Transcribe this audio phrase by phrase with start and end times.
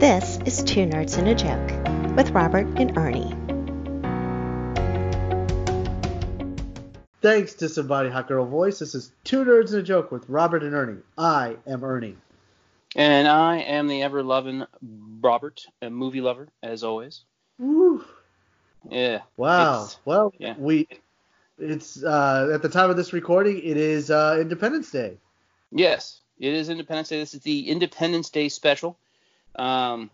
[0.00, 3.34] This is Two Nerds and a Joke with Robert and Ernie.
[7.22, 8.80] Thanks to Somebody Hot Girl Voice.
[8.80, 11.00] This is Two Nerds and a Joke with Robert and Ernie.
[11.16, 12.16] I am Ernie.
[12.96, 14.66] And I am the ever loving
[15.20, 17.22] Robert, a movie lover, as always.
[17.58, 18.04] Woo.
[18.90, 19.20] Yeah.
[19.36, 19.88] Wow.
[20.04, 20.54] Well, yeah.
[20.58, 20.86] we
[21.58, 25.18] it's uh, at the time of this recording, it is uh, Independence Day.
[25.70, 27.18] yes, it is Independence Day.
[27.18, 28.96] This is the Independence Day special.
[29.56, 30.10] Um,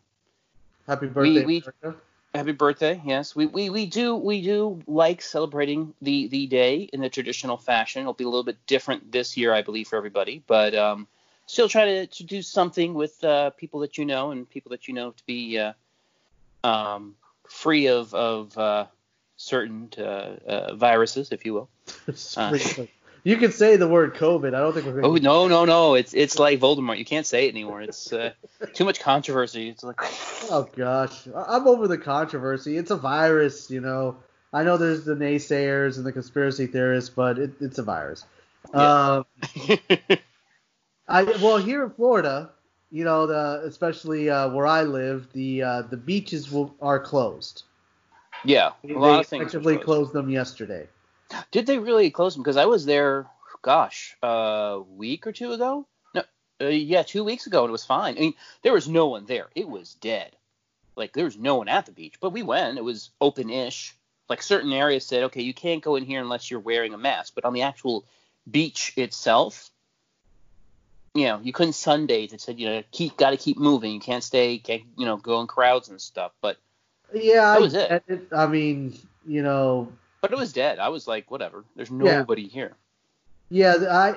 [0.86, 2.00] Happy birthday, we- America.
[2.34, 3.00] happy birthday.
[3.04, 7.56] Yes, we, we, we do we do like celebrating the the day in the traditional
[7.56, 8.00] fashion.
[8.02, 11.06] It'll be a little bit different this year, I believe, for everybody, but um,
[11.46, 14.88] still try to, to do something with uh, people that you know and people that
[14.88, 15.72] you know to be uh,
[16.64, 17.14] um,
[17.48, 18.86] free of of uh,
[19.36, 20.02] certain uh,
[20.46, 21.68] uh, viruses, if you will.
[23.22, 24.54] You can say the word COVID.
[24.54, 25.04] I don't think we're going.
[25.04, 25.94] Oh no no no!
[25.94, 26.98] It's it's like Voldemort.
[26.98, 27.82] You can't say it anymore.
[27.82, 28.32] It's uh,
[28.72, 29.68] too much controversy.
[29.68, 30.00] It's like
[30.50, 32.76] Oh gosh, I'm over the controversy.
[32.76, 34.16] It's a virus, you know.
[34.52, 38.24] I know there's the naysayers and the conspiracy theorists, but it, it's a virus.
[38.74, 39.22] Yeah.
[39.22, 39.26] Um,
[41.08, 42.50] I well here in Florida,
[42.90, 47.64] you know, the especially uh, where I live, the uh, the beaches will, are closed.
[48.44, 49.42] yeah, a They lot of things.
[49.42, 49.84] effectively closed.
[49.84, 50.88] closed them yesterday.
[51.50, 52.42] Did they really close them?
[52.42, 53.26] Because I was there,
[53.62, 55.86] gosh, a week or two ago.
[56.14, 56.22] No,
[56.60, 58.16] uh, yeah, two weeks ago, and it was fine.
[58.16, 59.48] I mean, there was no one there.
[59.54, 60.34] It was dead.
[60.96, 62.78] Like there was no one at the beach, but we went.
[62.78, 63.94] It was open-ish.
[64.28, 67.34] Like certain areas said, okay, you can't go in here unless you're wearing a mask.
[67.34, 68.04] But on the actual
[68.48, 69.70] beach itself,
[71.14, 72.32] you know, you couldn't sunbathe.
[72.32, 73.92] It said, you know, keep got to keep moving.
[73.92, 76.32] You can't stay, can't, you know, go in crowds and stuff.
[76.40, 76.58] But
[77.12, 78.28] Yeah, That was it.
[78.32, 80.78] I mean, you know, but it was dead.
[80.78, 81.64] I was like, whatever.
[81.76, 82.18] There's Yeah.
[82.18, 82.76] nobody here.
[83.48, 84.16] Yeah, I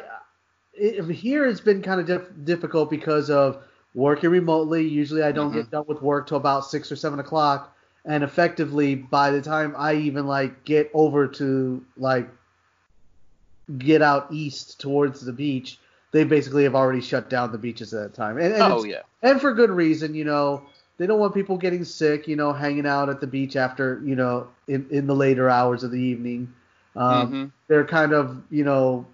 [0.76, 4.88] it, here it's been kind of diff- difficult because of working remotely.
[4.88, 5.56] Usually, I don't Mhm.
[5.56, 9.76] get done with work till about six or seven o'clock, and effectively, by the time
[9.78, 12.28] I even like get over to like
[13.78, 15.80] get out east towards the beach,
[16.12, 18.38] they basically have already shut down the beaches at that time.
[18.38, 19.02] And, and Oh yeah.
[19.22, 20.64] and for good reason, you know.
[20.98, 24.16] They don't want people getting sick, you know, hanging out at the beach after, you
[24.16, 26.54] know, in, in the later hours of the evening.
[26.96, 27.52] Um, Mhm.
[27.68, 29.06] they're kind of you know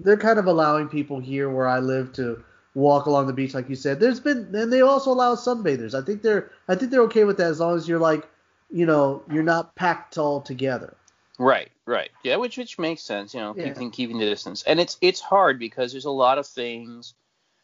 [0.00, 2.42] they're kind of allowing people here where I live to
[2.74, 3.98] walk along the beach like you said.
[3.98, 5.94] There's been and they also allow sunbathers.
[6.00, 8.28] I think they're I think they're okay with that as long as you're like
[8.70, 10.96] you know you're not packed all together.
[11.38, 12.10] Right, right.
[12.22, 13.70] Yeah, which which makes sense, you know, Yeah.
[13.70, 14.62] keeping keeping the distance.
[14.62, 17.14] And it's it's hard because there's a lot of things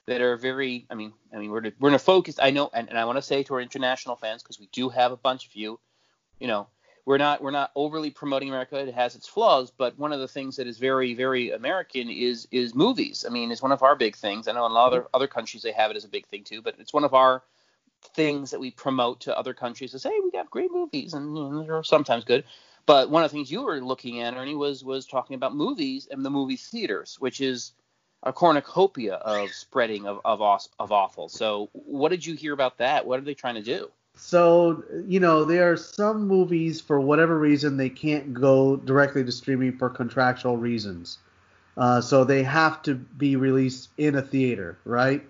[0.08, 2.98] that are very I mean, I mean we're we're gonna focus I know and, and
[2.98, 5.54] I want to say to our international fans because we do have a bunch of
[5.54, 5.78] you,
[6.40, 6.66] you know,
[7.04, 8.78] we're not we're not overly promoting America.
[8.78, 12.48] It has its flaws, but one of the things that is very very American is
[12.50, 13.24] is movies.
[13.26, 14.48] I mean, it's one of our big things.
[14.48, 16.26] I know in a lot of other, other countries they have it as a big
[16.26, 17.42] thing too, but it's one of our
[18.14, 21.36] things that we promote to other countries to say hey, we got great movies and
[21.36, 22.44] you know, they're sometimes good.
[22.86, 26.08] But one of the things you were looking at, Ernie, was was talking about movies
[26.10, 27.72] and the movie theaters, which is
[28.22, 30.40] a cornucopia of spreading of of,
[30.78, 31.28] of awful.
[31.28, 33.06] So, what did you hear about that?
[33.06, 33.90] What are they trying to do?
[34.18, 39.30] So you know there are some movies for whatever reason they can't go directly to
[39.30, 41.18] streaming for contractual reasons.
[41.76, 45.24] Uh, so they have to be released in a theater, right?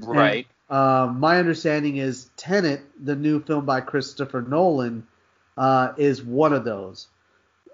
[0.00, 0.48] Right.
[0.68, 5.06] Um, my understanding is Tenet, the new film by Christopher Nolan,
[5.56, 7.06] uh, is one of those.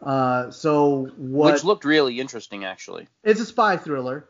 [0.03, 1.55] Uh, so what?
[1.55, 3.09] Which looked really interesting, actually.
[3.25, 4.25] it's a spy thriller.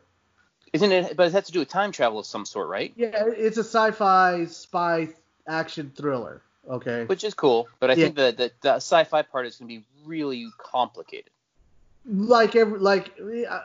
[0.73, 1.15] Isn't it?
[1.17, 2.93] But it has to do with time travel of some sort, right?
[2.95, 5.09] Yeah, it's a sci-fi spy
[5.47, 6.41] action thriller.
[6.69, 7.05] Okay.
[7.05, 7.67] Which is cool.
[7.79, 8.03] But I Yeah.
[8.05, 11.31] think the, the the sci-fi part is going to be really complicated.
[12.05, 13.13] like every like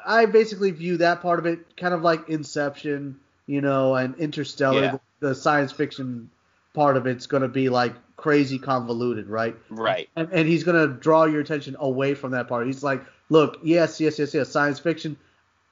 [0.06, 4.82] I basically view that part of it kind of like Inception, you know, and Interstellar.
[4.82, 4.90] Yeah.
[5.20, 6.30] The, the science fiction
[6.72, 7.94] part of it's going to be like
[8.24, 9.54] crazy convoluted, right?
[9.68, 10.08] Right.
[10.16, 12.66] and, and he's gonna draw your attention away from that part.
[12.66, 15.18] He's like, look, yes, yes, yes, yes, science fiction.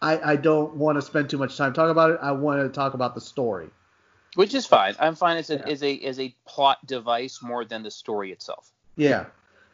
[0.03, 2.19] I, I don't want to spend too much time talking about it.
[2.21, 3.71] I want to talk about the story.
[4.35, 4.95] Which is fine.
[5.01, 5.63] I'm fine as a Yeah.
[5.67, 8.71] as a as a plot device more than the story itself.
[8.97, 9.25] Yeah,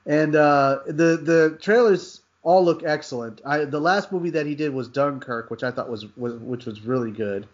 [0.07, 3.41] and uh, the the trailers all look excellent.
[3.45, 6.65] I the last movie that he did was Dunkirk, which I thought was, was which
[6.65, 7.49] was really good.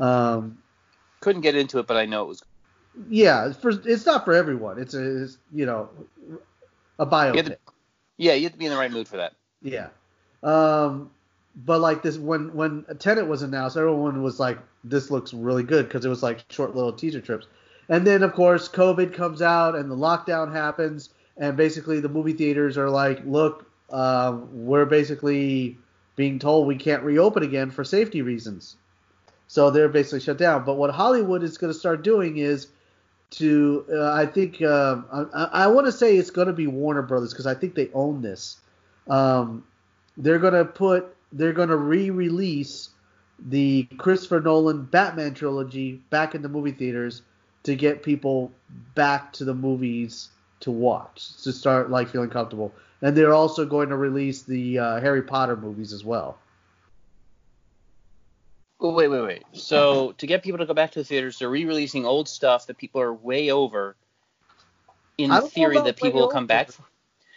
[0.00, 0.58] Um,
[1.20, 2.42] Couldn't get into it, but I know it was.
[3.08, 4.78] Yeah, it's, for, it's not for everyone.
[4.78, 5.88] It's a it's, you know
[6.98, 7.36] a biopic.
[7.36, 7.58] You to,
[8.16, 9.34] yeah, you have to be in the right mood for that.
[9.62, 9.88] Yeah.
[10.42, 11.10] Um,
[11.56, 15.86] but like this, when when Tenet was announced, everyone was like, "This looks really good"
[15.88, 17.46] because it was like short little teaser trips.
[17.88, 22.32] And then of course COVID comes out and the lockdown happens, and basically the movie
[22.32, 25.78] theaters are like, "Look, um, we're basically
[26.16, 28.76] being told we can't reopen again for safety reasons."
[29.46, 30.64] So they're basically shut down.
[30.64, 32.68] But what Hollywood is going to start doing is
[33.38, 37.02] to, uh, I think, uh, I, I want to say it's going to be Warner
[37.02, 38.58] Brothers because I think they own this.
[39.08, 39.64] Um,
[40.16, 42.90] they're going to put, they're going to re-release
[43.38, 47.22] the Christopher Nolan Batman trilogy back in the movie theaters
[47.64, 48.52] to get people
[48.94, 50.28] back to the movies
[50.60, 52.72] to watch to start like feeling comfortable.
[53.02, 56.38] And they're also going to release the uh, Harry Potter movies as well.
[58.92, 59.42] Wait, wait, wait.
[59.52, 62.76] So to get people to go back to the theaters, they're re-releasing old stuff that
[62.76, 63.96] people are way over.
[65.16, 66.70] In theory, that people will come back.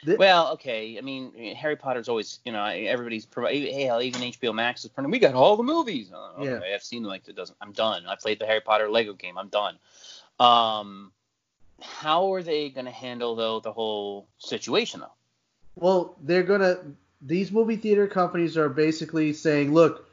[0.05, 0.97] Well, okay.
[0.97, 3.73] I mean, Harry Potter's always, you know, everybody's providing.
[3.73, 5.11] Hey, hell, even HBO Max is printing.
[5.11, 6.11] We got all the movies.
[6.13, 6.75] Oh, okay, yeah.
[6.75, 7.09] I've seen them.
[7.09, 7.57] Like, it doesn't.
[7.61, 8.05] I'm done.
[8.07, 9.37] I played the Harry Potter Lego game.
[9.37, 9.77] I'm done.
[10.39, 11.11] Um,
[11.81, 15.13] how are they going to handle though the whole situation though?
[15.75, 16.77] Well, they're gonna.
[17.21, 20.06] These movie theater companies are basically saying, look,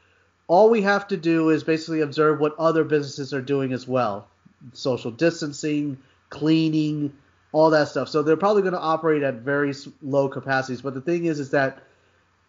[0.47, 4.27] all we have to do is basically observe what other businesses are doing as well,
[4.73, 5.97] social distancing,
[6.29, 7.13] cleaning,
[7.51, 8.09] all that stuff.
[8.09, 10.81] So they're probably going to operate at very low capacities.
[10.81, 11.81] But the thing is, is that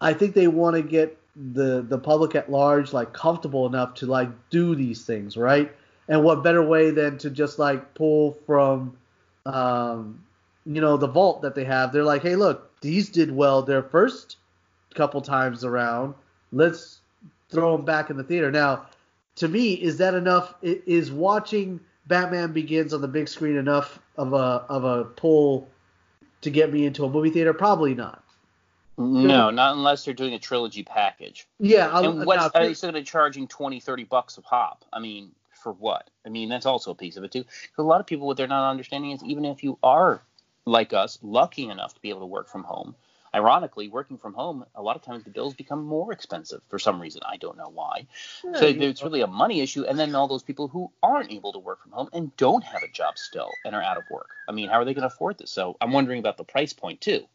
[0.01, 4.07] I think they want to get the the public at large like comfortable enough to
[4.07, 5.73] like do these things, right?
[6.09, 8.97] And what better way than to just like pull from,
[9.45, 10.25] um,
[10.65, 11.93] you know, the vault that they have?
[11.93, 14.37] They're like, hey, look, these did well their first
[14.95, 16.15] couple times around.
[16.53, 17.01] Let's
[17.49, 18.51] throw them back in the theater.
[18.51, 18.87] Now,
[19.37, 20.55] to me, is that enough?
[20.63, 25.69] Is watching Batman Begins on the big screen enough of a of a pull
[26.43, 27.53] to get me into a movie theater?
[27.53, 28.23] Probably not.
[28.99, 31.47] No, not unless they're doing a trilogy package.
[31.59, 34.43] Yeah, I'll, and uh, what's are they still going to charging 20, 30 bucks a
[34.43, 34.87] pop?
[34.91, 36.09] I mean, for what?
[36.25, 37.43] I mean, that's also a piece of it too.
[37.43, 40.23] Because a lot of people, what they're not understanding is even if you are
[40.65, 42.95] like us, lucky enough to be able to work from home,
[43.37, 47.01] ironically, working from home, a lot of times the bills become more expensive for some
[47.01, 47.21] reason.
[47.27, 48.07] I don't know why.
[48.43, 49.85] Yeah, so it's really a money issue.
[49.85, 52.83] And then all those people who aren't able to work from home and don't have
[52.83, 54.31] a job still and are out of work.
[54.49, 55.51] I mean, how are they going to afford this?
[55.51, 57.27] So I'm wondering about the price point too.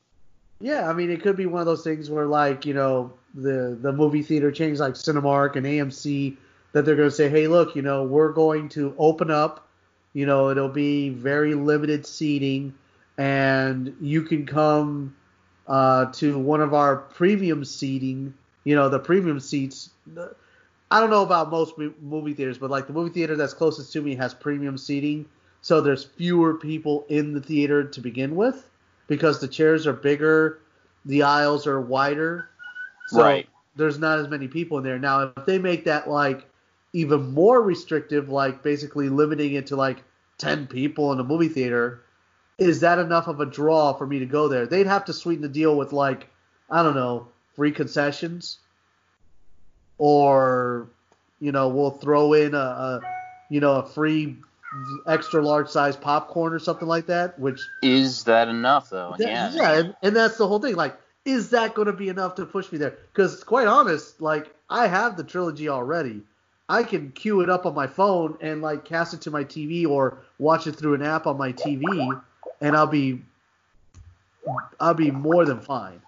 [0.59, 3.77] Yeah, I mean, it could be one of those things where, like, you know, the
[3.79, 6.37] the movie theater chains like Cinemark and AMC
[6.73, 9.67] that they're going to say, hey, look, you know, we're going to open up.
[10.13, 12.73] You know, it'll be very limited seating,
[13.17, 15.15] and you can come
[15.67, 18.33] uh, to one of our premium seating.
[18.63, 19.89] You know, the premium seats.
[20.91, 24.01] I don't know about most movie theaters, but like the movie theater that's closest to
[24.01, 25.25] me has premium seating,
[25.61, 28.69] so there's fewer people in the theater to begin with
[29.07, 30.59] because the chairs are bigger,
[31.05, 32.49] the aisles are wider.
[33.07, 33.47] So right.
[33.75, 34.99] There's not as many people in there.
[34.99, 36.45] Now, if they make that like
[36.93, 40.03] even more restrictive, like basically limiting it to like
[40.39, 42.03] 10 people in a movie theater,
[42.61, 44.67] is that enough of a draw for me to go there?
[44.67, 46.29] They'd have to sweeten the deal with like,
[46.69, 48.59] I don't know, free concessions,
[49.97, 50.87] or
[51.39, 53.01] you know, we'll throw in a, a
[53.49, 54.37] you know, a free
[55.07, 57.39] extra large size popcorn or something like that.
[57.39, 59.15] Which is that enough though?
[59.17, 60.75] That, yeah, yeah, and, and that's the whole thing.
[60.75, 62.95] Like, is that going to be enough to push me there?
[63.11, 66.21] Because quite honest, like I have the trilogy already.
[66.69, 69.87] I can queue it up on my phone and like cast it to my TV
[69.87, 72.21] or watch it through an app on my TV,
[72.61, 73.21] and I'll be
[74.79, 76.01] I'll be more than fine.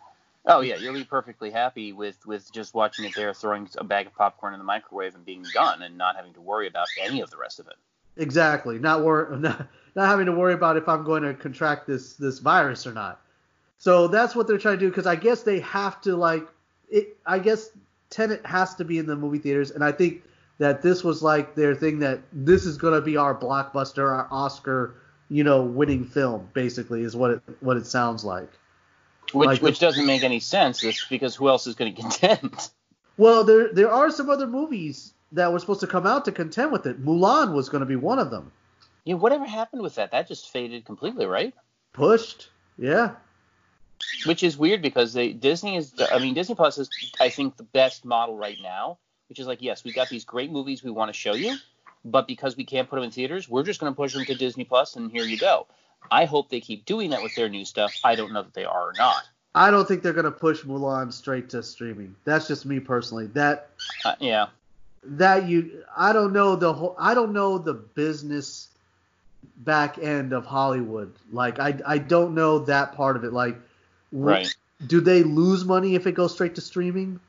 [0.45, 4.07] Oh yeah, you'll be perfectly happy with with just watching it there, throwing a bag
[4.07, 7.21] of popcorn in the microwave and being done, and not having to worry about any
[7.21, 7.75] of the rest of it.
[8.17, 8.77] Exactly.
[8.77, 12.39] Not worry, not, not having to worry about if I'm going to contract this this
[12.39, 13.22] virus or not.
[13.77, 16.48] So that's what they're trying to do because I guess they have to like
[16.89, 17.17] it.
[17.25, 17.69] I guess
[18.10, 20.24] Tenet has to be in the movie theaters, and I think
[20.57, 24.27] that this was like their thing that this is going to be our blockbuster, our
[24.29, 24.95] Oscar,
[25.33, 26.47] you know, winning film.
[26.53, 28.49] Basically, is what it what it sounds like.
[29.31, 32.69] Which like, which doesn't make any sense, It's because who else is going to contend?
[33.17, 36.71] Well, there there are some other movies that were supposed to come out to contend
[36.71, 37.03] with it.
[37.03, 38.51] Mulan was going to be one of them.
[39.05, 40.11] Yeah, whatever happened with that?
[40.11, 41.53] That just faded completely, right?
[41.93, 42.49] Pushed.
[42.77, 43.15] Yeah.
[44.25, 47.63] Which is weird because they Disney is I mean Disney Plus is I think the
[47.63, 48.99] best model right now
[49.33, 51.57] which is like, yes, we got these great movies we want to show you,
[52.05, 54.36] but because we can't put them in theaters, we're just going to push them to
[54.36, 55.67] Disney Plus, and here you go.
[56.12, 57.93] I hope they keep doing that with their new stuff.
[58.03, 59.24] I don't know that they are or not.
[59.55, 62.15] I don't think they're going to push Mulan straight to streaming.
[62.25, 63.27] That's just me personally.
[63.27, 63.69] That
[64.03, 64.48] uh, yeah.
[65.03, 68.69] That you I don't know the whole I don't know the business
[69.57, 71.13] back end of Hollywood.
[71.31, 73.33] Like I I don't know that part of it.
[73.33, 73.57] Like
[74.12, 74.53] right.
[74.88, 77.19] do they lose money if it goes straight to streaming?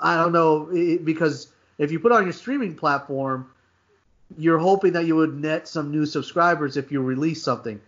[0.00, 3.50] I don't know it, because if you put on your streaming platform,
[4.36, 7.80] you're hoping that you would net some new subscribers if you release something.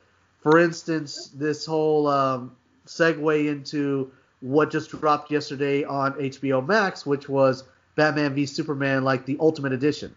[0.43, 2.57] For instance, this whole um,
[2.87, 9.27] segue into what just dropped yesterday on HBO Max, which was Batman v Superman, like
[9.27, 10.15] the Ultimate Edition.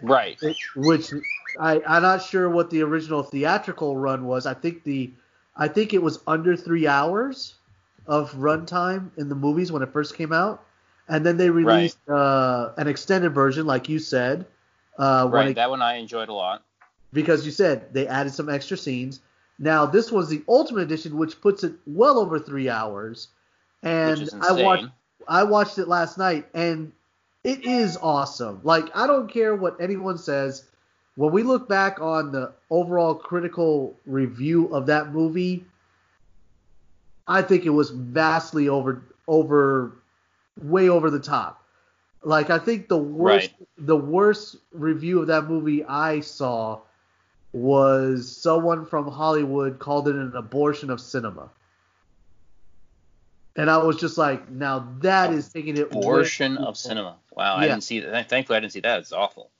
[0.00, 0.38] Right.
[0.76, 1.12] which
[1.58, 4.46] I I'm not sure what the original theatrical run was.
[4.46, 5.10] I think the
[5.56, 7.54] I think it was under three hours
[8.06, 10.64] of runtime in the movies when it first came out,
[11.08, 14.46] and then they released uh, an extended version, like you said.
[14.98, 15.48] Uh, Right.
[15.50, 16.62] it- That one I enjoyed a lot.
[17.12, 19.20] because you said they added some extra scenes.
[19.58, 23.28] Now this was the Ultimate Edition, which puts it well over three hours,
[23.82, 24.86] and I watched
[25.26, 26.92] I watched it last night, and
[27.44, 28.60] it is awesome.
[28.62, 30.64] Like I don't care what anyone says.
[31.16, 35.64] When we look back on the overall critical review of that movie,
[37.26, 39.92] I think it was vastly over over
[40.62, 41.57] way over the top.
[42.22, 46.80] Like I think the worst the worst review of that movie I saw
[47.52, 51.50] was someone from Hollywood called it an abortion of cinema.
[53.56, 57.16] And I was just like, now that is taking it Abortion of cinema.
[57.34, 58.28] Wow, I didn't see that.
[58.28, 59.00] Thankfully, I didn't see that.
[59.00, 59.50] It's awful.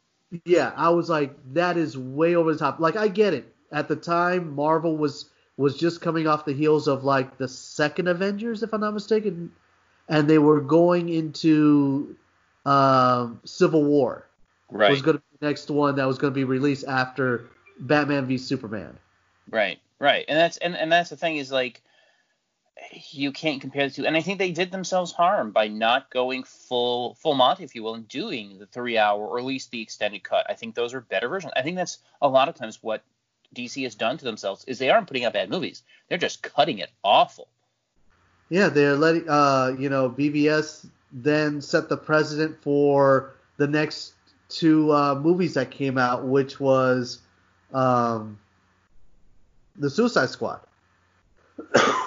[0.44, 2.80] Yeah, I was like, that is way over the top.
[2.80, 3.52] Like I get it.
[3.72, 8.08] At the time, Marvel was was just coming off the heels of like the second
[8.08, 9.50] Avengers, if I'm not mistaken,
[10.08, 12.16] and they were going into
[12.64, 14.26] um, Civil War.
[14.70, 14.90] Right.
[14.90, 17.48] Was going to be the next one that was going to be released after
[17.80, 18.98] Batman v Superman.
[19.50, 21.80] Right, right, and that's and, and that's the thing is like
[23.10, 26.44] you can't compare the two, and I think they did themselves harm by not going
[26.44, 29.80] full full Monty, if you will, and doing the three hour or at least the
[29.80, 30.46] extended cut.
[30.48, 31.52] I think those are better versions.
[31.56, 33.02] I think that's a lot of times what
[33.54, 36.78] DC has done to themselves is they aren't putting out bad movies; they're just cutting
[36.78, 37.48] it awful.
[38.50, 44.14] Yeah, they're letting uh, you know, BVS then set the precedent for the next
[44.48, 47.20] two uh, movies that came out, which was
[47.72, 48.38] um,
[49.76, 50.60] the Suicide Squad.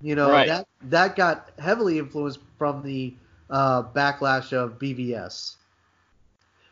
[0.00, 0.48] you know, Right.
[0.48, 3.14] that that got heavily influenced from the
[3.48, 5.56] uh, backlash of BVS.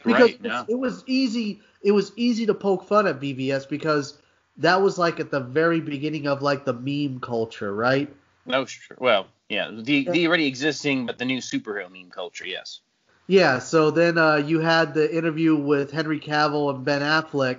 [0.05, 0.65] Because right, yeah.
[0.69, 4.19] it was easy it was easy to poke fun at BVS because
[4.59, 8.13] that was like at the very beginning of like the meme culture, right?
[8.47, 8.97] No, sure.
[9.01, 12.81] Well, yeah, the the already existing, but the new superhero meme culture, yes.
[13.27, 17.59] Yeah, so then uh, you had the interview with Henry Cavill and Ben Affleck,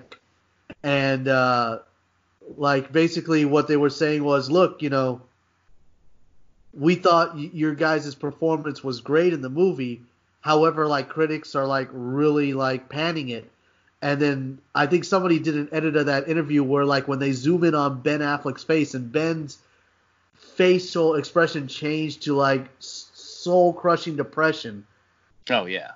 [0.83, 1.79] and uh,
[2.57, 5.21] like basically what they were saying was, look, you know,
[6.73, 10.01] we thought your guys' performance was great in the movie,
[10.41, 13.49] however, like critics are like really like panning it,
[14.01, 17.31] and then I think somebody did an edit of that interview where like when they
[17.31, 19.57] zoom in on Ben Affleck's face and Ben's
[20.59, 24.85] facial expression changed to like soul crushing depression
[25.49, 25.91] Oh yeah.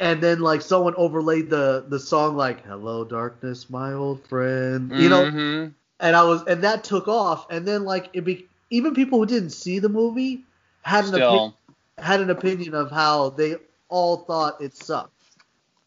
[0.00, 5.10] and then like someone overlaid the the song like hello darkness my old friend you
[5.10, 5.74] know Mhm.
[6.00, 9.26] and i was and that took off and then like it be even people who
[9.26, 10.42] didn't see the movie
[10.82, 13.56] had an still opi- had an opinion of how they
[13.90, 15.12] all thought it sucked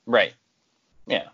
[0.06, 0.34] right.
[1.08, 1.30] Yeah.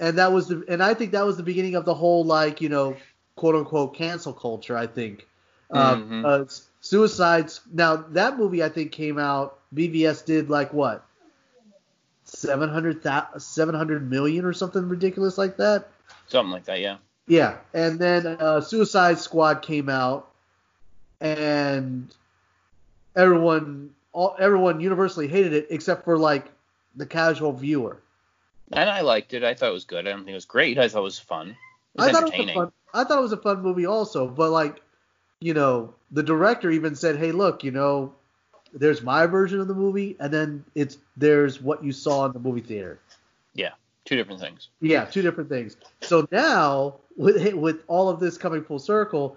[0.00, 2.60] and that was the and i think that was the beginning of the whole like
[2.60, 2.96] you know
[3.36, 5.26] quote unquote cancel culture i think
[5.72, 6.24] um, Mhm.
[6.24, 6.44] uh,
[6.80, 11.04] suicides now that movie i think came out bvs did like what
[12.24, 13.02] 700
[13.38, 15.88] 700 million or something ridiculous like that
[16.28, 16.96] Something like that, yeah.
[17.26, 20.30] yeah and then uh, suicide squad came out
[21.20, 22.14] and
[23.16, 26.46] everyone all, everyone universally hated it except for like
[26.96, 27.98] the casual viewer
[28.72, 29.42] And I liked it.
[29.42, 30.06] I thought it was good.
[30.06, 30.78] I don't think it was great.
[30.78, 31.50] I thought it was fun.
[31.50, 31.56] It
[31.96, 32.72] was I thought it was fun.
[32.94, 34.80] I thought it was a fun movie also, but like,
[35.40, 38.12] you know, the director even said, "Hey, look, you know,
[38.72, 42.38] there's my version of the movie, and then it's there's what you saw in the
[42.38, 42.98] movie theater."
[43.54, 43.70] yeah,
[44.04, 44.68] two different things.
[44.80, 45.76] Yeah, two different things.
[46.02, 49.36] So now, with with all of this coming full circle,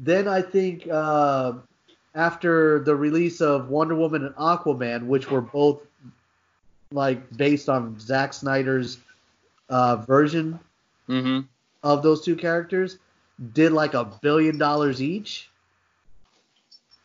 [0.00, 1.54] then I think uh,
[2.14, 5.82] after the release of Wonder Woman and Aquaman, which were both
[6.90, 8.98] like based on Zack Snyder's
[9.68, 10.58] uh, version
[11.08, 11.40] Mm-hmm.
[11.82, 12.98] of those two characters
[13.52, 15.48] did like a billion dollars each.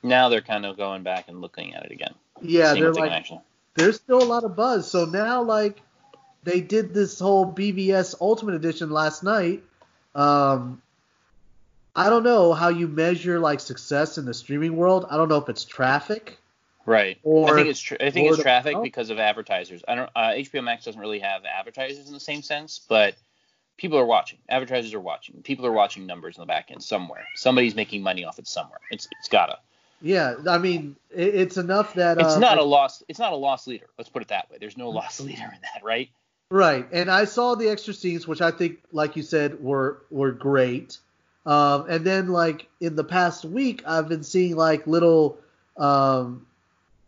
[0.01, 2.13] Now they're kind of going back and looking at it again.
[2.41, 3.41] Yeah, they're what they can like actually.
[3.75, 4.89] there's still a lot of buzz.
[4.89, 5.81] So now like
[6.43, 9.63] they did this whole BVS Ultimate Edition last night.
[10.15, 10.81] Um
[11.95, 15.05] I don't know how you measure like success in the streaming world.
[15.09, 16.39] I don't know if it's traffic.
[16.85, 17.17] Right.
[17.23, 19.83] Or I think it's tr- I think it's traffic because of advertisers.
[19.87, 20.09] I don't.
[20.15, 23.15] Uh, HBO Max doesn't really have advertisers in the same sense, but
[23.77, 24.39] people are watching.
[24.49, 25.41] Advertisers are watching.
[25.43, 27.25] People are watching numbers in the back end somewhere.
[27.35, 28.79] Somebody's making money off it somewhere.
[28.91, 29.59] It's it's gotta.
[30.01, 33.03] Yeah, I mean it, it's enough that It's uh, not like- a loss.
[33.07, 33.87] It's not a loss leader.
[33.97, 34.57] Let's put it that way.
[34.59, 36.09] There's no loss leader in that, right?
[36.49, 40.31] Right, and I saw the extra scenes, which I think, like you said, were were
[40.31, 40.97] great.
[41.45, 45.37] Um, and then like in the past week, I've been seeing like little
[45.77, 46.45] um,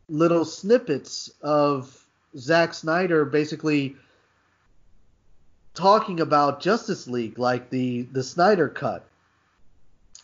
[0.09, 2.03] little snippets of
[2.37, 3.95] Zack Snyder basically
[5.75, 9.05] talking about Justice League, like the the Snyder cut,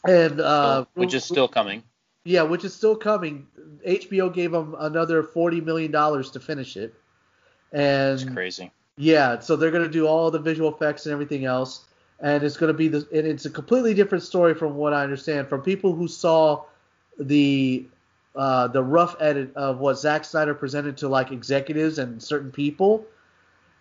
[0.08, 1.84] and uh, which is still coming.
[2.24, 3.48] Yeah, which is still coming.
[3.88, 6.93] HBO gave them another forty million dollars to finish it,
[7.72, 8.72] and it's crazy.
[8.98, 11.86] Yeah, so they're gonna do all the visual effects and everything else,
[12.20, 15.48] and it's gonna be the and it's a completely different story from what I understand
[15.48, 16.63] from people who saw
[17.20, 17.86] the
[18.36, 23.05] uh, the rough edit of what Zack Snyder presented to like executives and certain people.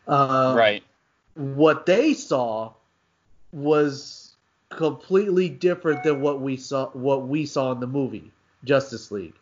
[0.09, 0.83] Uh, right.
[1.35, 2.73] What they saw
[3.53, 4.35] was
[4.69, 8.31] completely different than what we saw what we saw in the movie
[8.65, 9.35] Justice League.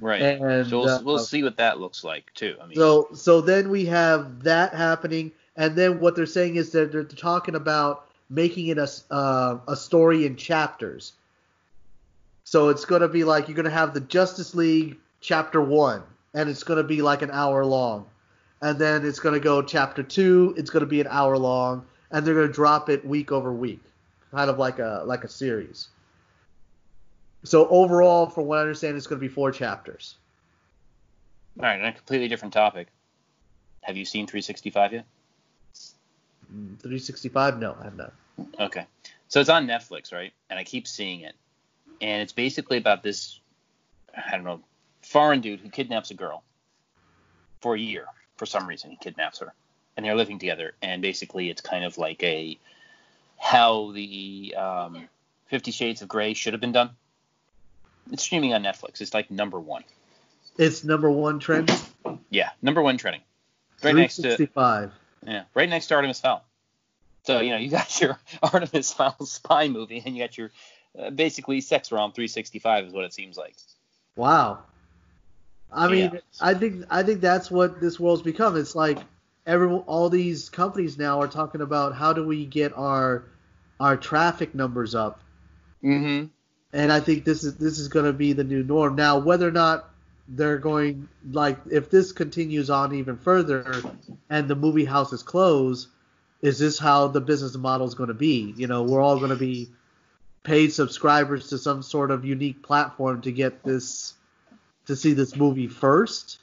[0.00, 0.22] Right.
[0.22, 2.56] And so we'll, uh, we'll see what that looks like too.
[2.60, 6.72] I mean, so so then we have that happening, and then what they're saying is
[6.72, 11.12] that they're talking about making it a uh, a story in chapters.
[12.44, 16.02] So it's going to be like you're going to have the Justice League chapter one,
[16.34, 18.06] and it's going to be like an hour long,
[18.64, 20.54] and then it's going to go chapter two.
[20.56, 23.52] It's going to be an hour long, and they're going to drop it week over
[23.52, 23.82] week,
[24.30, 25.88] kind of like a like a series.
[27.42, 30.16] So overall, from what I understand, it's going to be four chapters.
[31.58, 32.88] all right, on a completely different topic.
[33.82, 35.04] Have you seen 365 yet?
[36.50, 37.58] Mm, 365?
[37.58, 38.14] No, I have not.
[38.58, 38.86] Okay.
[39.28, 40.32] So it's on Netflix, right?
[40.48, 41.34] And I keep seeing it.
[42.00, 43.40] And it's basically about this,
[44.16, 44.62] I don't know,
[45.02, 46.42] foreign dude who kidnaps a girl
[47.60, 48.06] for a year
[48.36, 48.90] for some reason.
[48.90, 49.52] He kidnaps her.
[49.96, 50.74] And they're living together.
[50.82, 52.58] And basically, it's kind of like a
[53.38, 55.08] how the um,
[55.46, 56.90] Fifty Shades of Grey should have been done.
[58.10, 59.00] It's streaming on Netflix.
[59.00, 59.84] It's like number one.
[60.58, 61.70] It's number one trend.
[62.30, 63.22] Yeah, number one trending.
[63.82, 64.92] Right next to 365.
[65.26, 66.44] Yeah, right next to Artemis Fowl.
[67.24, 70.50] So you know you got your Artemis Fowl spy movie, and you got your
[70.98, 73.54] uh, basically sex rom 365 is what it seems like.
[74.16, 74.60] Wow.
[75.74, 76.20] I mean, Yeah.
[76.40, 78.56] I think I think that's what this world's become.
[78.56, 78.98] It's like
[79.46, 83.24] every all these companies now are talking about how do we get our
[83.80, 85.20] our traffic numbers up,
[85.82, 86.26] Mm-hmm.
[86.72, 88.96] and I think this is this is going to be the new norm.
[88.96, 89.90] Now, whether or not
[90.28, 93.82] they're going like if this continues on even further
[94.30, 95.88] and the movie houses close,
[96.40, 98.54] is this how the business model is going to be?
[98.56, 99.68] You know, we're all going to be
[100.44, 104.14] paid subscribers to some sort of unique platform to get this
[104.86, 106.40] to see this movie first.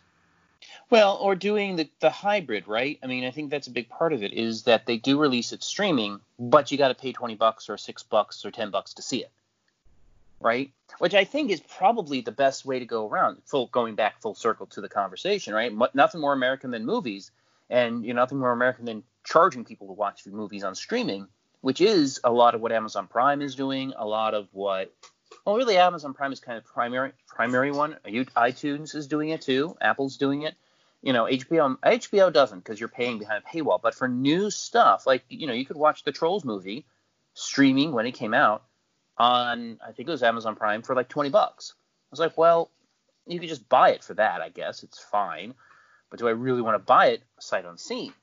[0.89, 2.99] Well, or doing the, the hybrid, right?
[3.01, 5.53] I mean, I think that's a big part of it is that they do release
[5.53, 8.95] it streaming, but you got to pay 20 bucks or 6 bucks or 10 bucks
[8.95, 9.31] to see it.
[10.41, 10.71] Right?
[10.97, 13.37] Which I think is probably the best way to go around.
[13.45, 15.71] Full going back full circle to the conversation, right?
[15.71, 17.31] Mo- Nothing more American than movies
[17.71, 21.27] and you know nothing more American than charging people to watch movies on streaming,
[21.61, 24.93] which is a lot of what Amazon Prime is doing, a lot of what
[25.45, 27.93] well, really, Amazon Prime is kind of primary primary one.
[28.05, 29.75] Uh, iTunes is doing it too.
[29.81, 30.55] Apple's doing it.
[31.01, 33.81] You know, HBO HBO doesn't because you're paying behind a paywall.
[33.81, 36.85] But for new stuff, like you know, you could watch the Trolls movie
[37.33, 38.63] streaming when it came out
[39.17, 41.73] on I think it was Amazon Prime for like 20 bucks.
[41.75, 42.69] I was like, well,
[43.27, 44.41] you could just buy it for that.
[44.41, 45.53] I guess it's fine.
[46.09, 48.13] But do I really want to buy it sight unseen?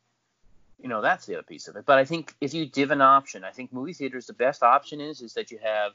[0.81, 1.87] You know, that's the other piece of it.
[1.87, 5.01] But I think if you give an option, I think movie theaters the best option
[5.01, 5.92] is is that you have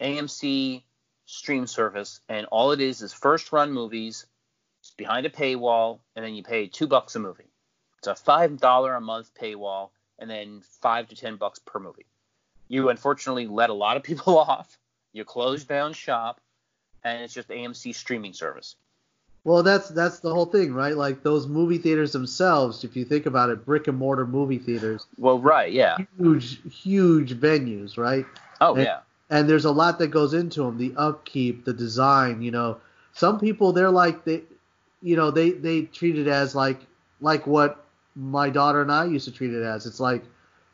[0.00, 0.82] AMC
[1.26, 4.26] stream service, and all it is is first run movies
[4.80, 7.50] it's behind a paywall, and then you pay two bucks a movie.
[7.98, 12.06] It's a five dollar a month paywall, and then five to ten bucks per movie.
[12.68, 14.78] You unfortunately let a lot of people off.
[15.12, 16.40] You close down shop,
[17.04, 18.76] and it's just AMC streaming service.
[19.44, 20.96] Well, that's that's the whole thing, right?
[20.96, 25.06] Like those movie theaters themselves, if you think about it, brick and mortar movie theaters,
[25.18, 25.96] Well, right, yeah.
[26.18, 28.24] huge huge venues, right?
[28.62, 29.00] Oh, And- yeah.
[29.30, 32.78] And there's a lot that goes into them the upkeep the design you know.
[33.12, 34.42] Some people they're like they
[35.02, 36.80] you know they they treat it as like
[37.20, 37.84] like what
[38.16, 39.86] my daughter and i used to treat it as.
[39.86, 40.24] It's like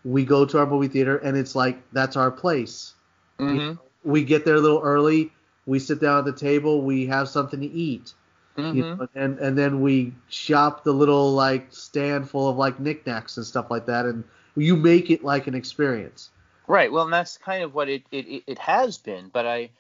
[0.05, 2.95] we go to our movie theater and it's like that's our place.
[3.39, 5.33] Hmm we get there a little early
[5.67, 8.15] we sit down at the table we have something to eat
[8.57, 12.79] hmm you know, and and then we shop the little like stand full of like
[12.81, 14.25] knickknacks and stuff like that and
[14.57, 16.31] you make it like an experience
[16.69, 16.91] Right.
[16.91, 19.29] Well, and that's kind of what it, it, it- has been.
[19.33, 19.71] But I,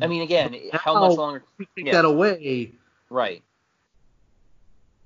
[0.00, 1.42] I mean, again, how much longer?
[1.58, 1.92] take Yeah.
[1.92, 2.72] that away
[3.10, 3.42] Right.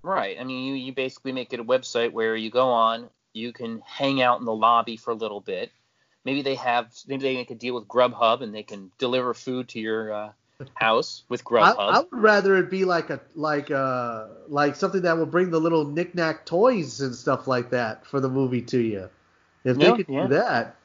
[0.03, 0.37] Right.
[0.41, 3.83] I mean, you, you basically make it a website where you go on, you can
[3.87, 5.71] hang out in the lobby for a little bit.
[6.25, 9.69] Maybe they have, maybe they make a deal with Grubhub and they can deliver food
[9.71, 10.33] to your uh,
[10.75, 11.77] house with I, Grubhub.
[11.79, 15.61] I would rather it be like a like uh like something that will bring the
[15.61, 19.09] little knickknack toys and stuff like that for the movie to you.
[19.65, 20.23] If Yeah, they could yeah.
[20.23, 20.77] do that,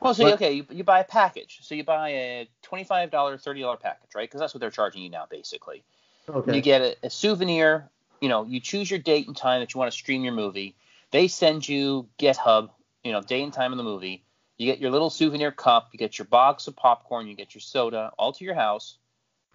[0.00, 1.60] well, so but- okay, you, you buy a package.
[1.62, 4.28] So you buy a twenty-five dollar, thirty dollar package, right?
[4.28, 5.84] Because that's what they're charging you now, basically.
[6.28, 6.54] okay.
[6.54, 9.78] You get a, a souvenir you know, you choose your date and time that you
[9.78, 10.74] want to stream your movie.
[11.10, 12.70] They send you Grubhub,
[13.04, 14.24] you know, day and time of the movie.
[14.58, 17.60] You get your little souvenir cup, you get your box of popcorn, you get your
[17.60, 18.96] soda, all to your house,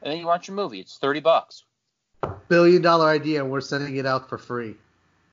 [0.02, 0.80] and then you watch your movie.
[0.80, 1.64] It's thirty bucks.
[2.48, 4.76] Billion dollar idea, we're sending it out for free.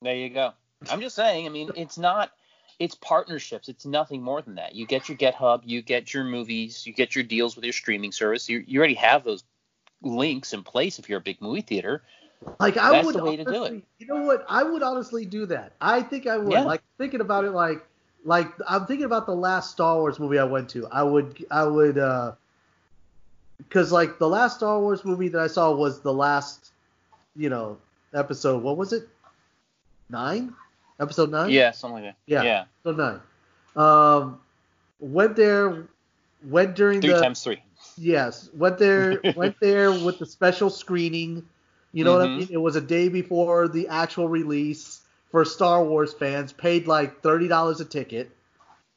[0.01, 0.53] There you go.
[0.91, 1.47] I'm just saying.
[1.47, 2.33] I mean, it's not.
[2.79, 3.69] It's partnerships.
[3.69, 4.75] It's nothing more than that.
[4.75, 8.13] You get your Grubhub, you get your movies, you get your deals with your streaming
[8.13, 8.49] service.
[8.49, 9.43] You, you already have those
[10.03, 12.03] links in place if you're a big movie theater.
[12.61, 13.85] Like I That's would the way to do honestly, it.
[13.99, 14.45] you know what?
[14.49, 15.73] I would honestly do that.
[15.81, 16.53] I think I would.
[16.53, 16.63] Yeah.
[16.63, 17.85] Like thinking about it, like
[18.25, 20.87] like I'm thinking about the last Star Wars movie I went to.
[20.87, 22.33] I would I would uh,
[23.59, 26.71] because like the last Star Wars movie that I saw was the last,
[27.35, 27.79] you know,
[28.15, 28.63] episode.
[28.63, 29.09] What was it?
[30.09, 30.55] Nine?
[31.01, 31.51] Episode nine?
[31.51, 32.17] Yeah, something like that.
[32.27, 32.43] Yeah.
[32.43, 32.65] Yeah.
[32.85, 33.21] Episode nine.
[33.77, 34.41] Um,
[35.01, 35.87] went there.
[36.45, 37.61] Went during Three the times three.
[37.97, 41.45] Yes, went there went there with the special screening.
[41.93, 42.39] You know what I Mhm.
[42.39, 42.49] mean?
[42.51, 46.53] It was a day before the actual release for Star Wars fans.
[46.53, 48.31] Paid like thirty dollars a ticket,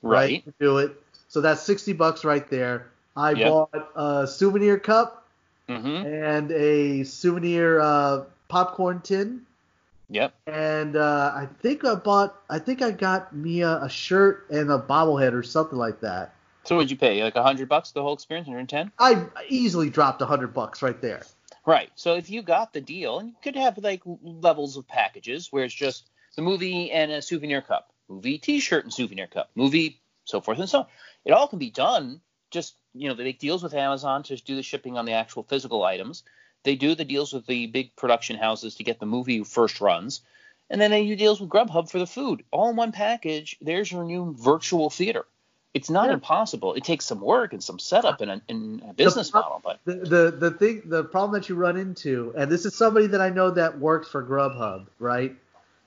[0.03, 0.43] Right.
[0.45, 1.01] to do it.
[1.29, 2.87] So that's sixty bucks right there.
[3.15, 3.47] I Yep.
[3.49, 5.27] bought a souvenir cup
[5.69, 6.05] Mm-hmm.
[6.05, 9.41] and a souvenir uh, popcorn tin,
[10.11, 10.35] Yep.
[10.45, 12.35] and uh, I think I bought.
[12.49, 16.35] I think I got Mia a shirt and a bobblehead or something like that.
[16.65, 17.23] So what'd you pay?
[17.23, 18.47] Like a hundred bucks the whole experience?
[18.47, 18.91] 110?
[18.99, 21.23] I easily dropped a hundred bucks right there.
[21.65, 21.89] Right.
[21.95, 25.63] So if you got the deal, and you could have like levels of packages where
[25.63, 30.41] it's just the movie and a souvenir cup, movie T-shirt and souvenir cup, movie so
[30.41, 30.85] forth and so on.
[31.23, 32.19] It all can be done.
[32.51, 35.43] Just you know, they make deals with Amazon to do the shipping on the actual
[35.43, 36.23] physical items.
[36.63, 40.21] They do the deals with the big production houses to get the movie first runs,
[40.69, 42.43] and then they do deals with Grubhub for the food.
[42.51, 43.57] All in one package.
[43.61, 45.25] There's your new virtual theater.
[45.73, 46.15] It's not Yeah.
[46.15, 46.73] impossible.
[46.73, 49.79] It takes some work and some setup and a, and a business pro- model, but
[49.85, 53.21] the, the the thing the problem that you run into and this is somebody that
[53.21, 55.33] I know that works for Grubhub right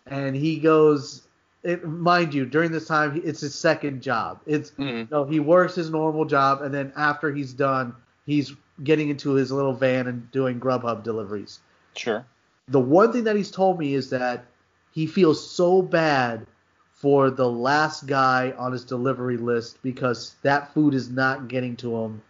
[0.06, 1.26] and he goes
[1.62, 5.10] it, mind you during this time it's his second job it's Mhm.
[5.10, 9.52] no he works his normal job and then after he's done he's getting into his
[9.52, 11.60] little van and doing Grubhub deliveries
[11.96, 12.26] sure.
[12.68, 14.46] the one thing that he's told me is that
[14.92, 16.46] he feels so bad
[16.92, 21.94] for the last guy on his delivery list because that food is not getting to
[21.96, 22.22] him,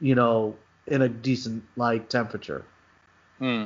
[0.00, 0.54] you know,
[0.86, 2.64] in a decent like temperature.
[3.38, 3.64] Hmm.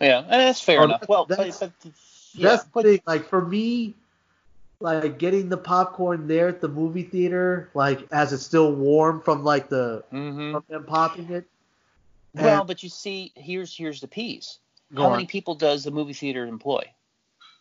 [0.00, 1.00] Yeah, and that's fair Oh, enough.
[1.00, 1.92] that's- Well, that's- but, but
[2.32, 2.86] yeah, That's but.
[3.06, 3.94] Like for me,
[4.80, 9.44] like getting the popcorn there at the movie theater, like as it's still warm from
[9.44, 10.52] like the mhm.
[10.52, 11.46] from them popping it.
[12.34, 14.58] well, but you see, here's here's the piece.
[14.96, 15.12] How on.
[15.12, 16.82] many people does the movie theater employ?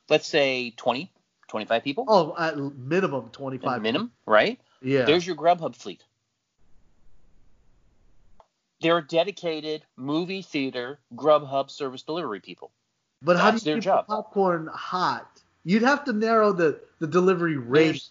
[0.09, 1.11] Let's say 20,
[1.49, 2.05] 25 people.
[2.07, 4.59] Oh, at minimum at twenty the minimum, right?
[4.81, 5.03] Yeah.
[5.05, 6.03] There's your Grubhub fleet.
[8.79, 12.71] There are dedicated movie theater Grubhub service delivery people.
[13.23, 15.41] But how do you their keep popcorn hot?
[15.67, 18.01] You'd have to narrow the, the delivery rate.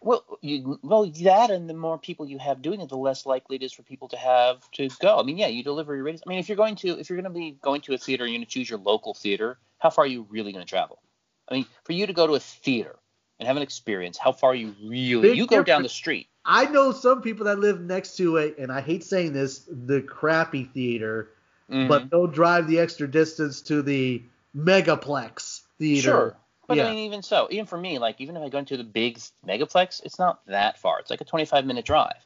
[0.00, 3.54] Well, you, well, that and the more people you have doing it, the less likely
[3.54, 5.16] it is for people to have to go.
[5.16, 6.24] I mean, yeah, you deliver your ratings.
[6.26, 8.24] I mean, if you're going to if you're going to be going to a theater,
[8.24, 9.58] and you're going to choose your local theater.
[9.78, 11.00] How far are you really going to travel?
[11.48, 12.96] I mean, for you to go to a theater
[13.38, 15.22] and have an experience, how far are you really?
[15.28, 16.26] Big you go down the street.
[16.44, 20.02] I know some people that live next to it, and I hate saying this, the
[20.02, 21.30] crappy theater,
[21.70, 21.86] Mhm.
[21.86, 24.20] but they'll drive the extra distance to the
[24.56, 26.02] megaplex theater.
[26.02, 26.36] Sure.
[26.66, 26.84] But Yeah.
[26.84, 29.18] I mean, even so, even for me, like even if I go into the big
[29.46, 31.00] megaplex, it's not that far.
[31.00, 32.24] It's like a 25 minute drive.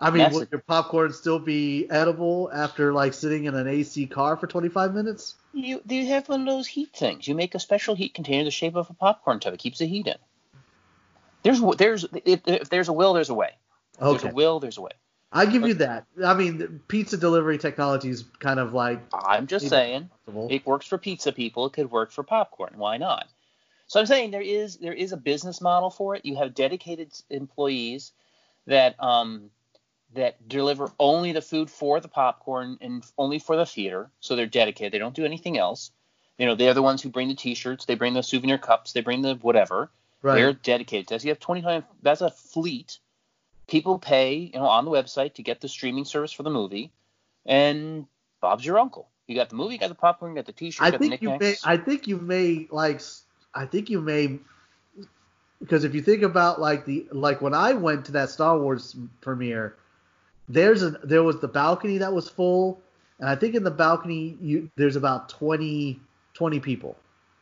[0.00, 4.36] I mean, would your popcorn still be edible after like sitting in an AC car
[4.36, 5.36] for 25 minutes?
[5.52, 7.28] You you have one of those heat things.
[7.28, 9.54] You make a special heat container the shape of a popcorn tub.
[9.54, 10.16] It keeps the heat in.
[11.42, 13.50] There's there's if, if there's a will, there's a way.
[14.00, 14.92] If There's a will, there's a way.
[15.32, 16.06] I give you that.
[16.24, 20.48] I mean, pizza delivery technology is kind of like I'm just saying possible.
[20.50, 21.66] it works for pizza people.
[21.66, 22.74] It could work for popcorn.
[22.76, 23.26] Why not?
[23.86, 26.24] So I'm saying there is there is a business model for it.
[26.24, 28.12] You have dedicated employees
[28.66, 29.50] that um
[30.14, 34.10] that deliver only the food for the popcorn and only for the theater.
[34.20, 34.92] So they're dedicated.
[34.92, 35.90] They don't do anything else.
[36.38, 37.84] You know, they're the ones who bring the T-shirts.
[37.84, 38.92] They bring the souvenir cups.
[38.92, 39.90] They bring the whatever.
[40.22, 40.36] right.
[40.36, 41.24] They're dedicated to this.
[41.24, 41.84] You have 25.
[42.02, 42.98] That's a fleet.
[43.72, 46.92] People pay, you know, on the website to get the streaming service for the movie,
[47.46, 48.06] and
[48.42, 49.08] Bob's your uncle.
[49.26, 51.00] You got the movie, you got the popcorn, you got the T-shirt, I you got
[51.00, 51.34] the think you may.
[51.34, 51.64] knickknacks.
[51.64, 53.00] I think you may like.
[53.54, 54.40] I think you may
[55.60, 58.94] because if you think about like the like when I went to that Star Wars
[59.22, 59.76] premiere,
[60.48, 62.80] there's a there was the balcony that was full,
[63.20, 65.98] and I think in the balcony you there's about 20
[66.34, 66.96] 20 people,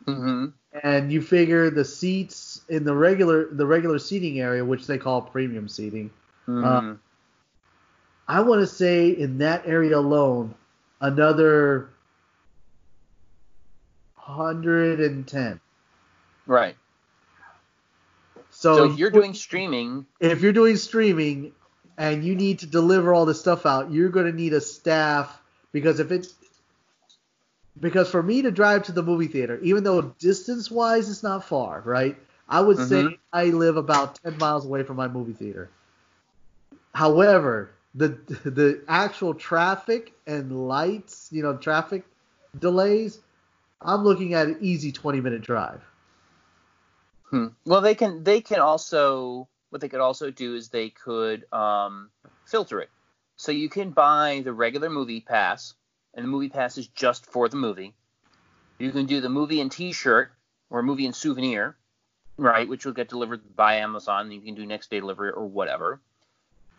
[0.06, 0.46] hmm
[0.84, 5.22] and you figure the seats in the regular the regular seating area, which they call
[5.22, 6.10] premium seating.
[6.50, 6.98] Mhm.
[8.28, 10.54] I want to say in that area alone,
[11.00, 11.88] another
[14.26, 15.60] 110.
[16.46, 16.76] Right.
[18.50, 21.52] So, So, if you're doing streaming, if you're doing streaming
[21.98, 25.40] and you need to deliver all this stuff out, you're going to need a staff
[25.72, 26.26] because if it
[27.80, 31.44] because for me to drive to the movie theater, even though distance wise it's not
[31.44, 32.16] far, right?
[32.48, 33.18] I would say Mhm.
[33.32, 35.70] I live about 10 miles away from my movie theater.
[36.94, 38.08] However, the
[38.44, 42.04] the actual traffic and lights, you know, traffic
[42.58, 43.20] delays,
[43.80, 45.82] I'm looking at an easy 20 minute drive.
[47.24, 47.48] Hmm.
[47.64, 52.10] Well, they can they can also what they could also do is they could um,
[52.44, 52.90] filter it.
[53.36, 55.74] So you can buy the regular movie pass,
[56.14, 57.94] and the movie pass is just for the movie.
[58.78, 60.32] You can do the movie and T-shirt
[60.70, 61.76] or movie and souvenir,
[62.36, 64.30] right, which will get delivered by Amazon.
[64.30, 66.00] You can do next day delivery or whatever.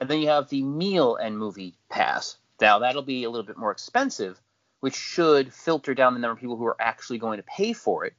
[0.02, 2.38] And then you have the meal and movie pass.
[2.60, 4.42] Now that'll be a little bit more expensive,
[4.82, 8.04] which should filter down the number of people who are actually going to pay for
[8.04, 8.14] it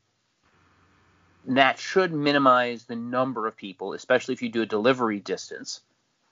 [1.46, 5.80] that should minimize the number of people, especially if you do a delivery distance.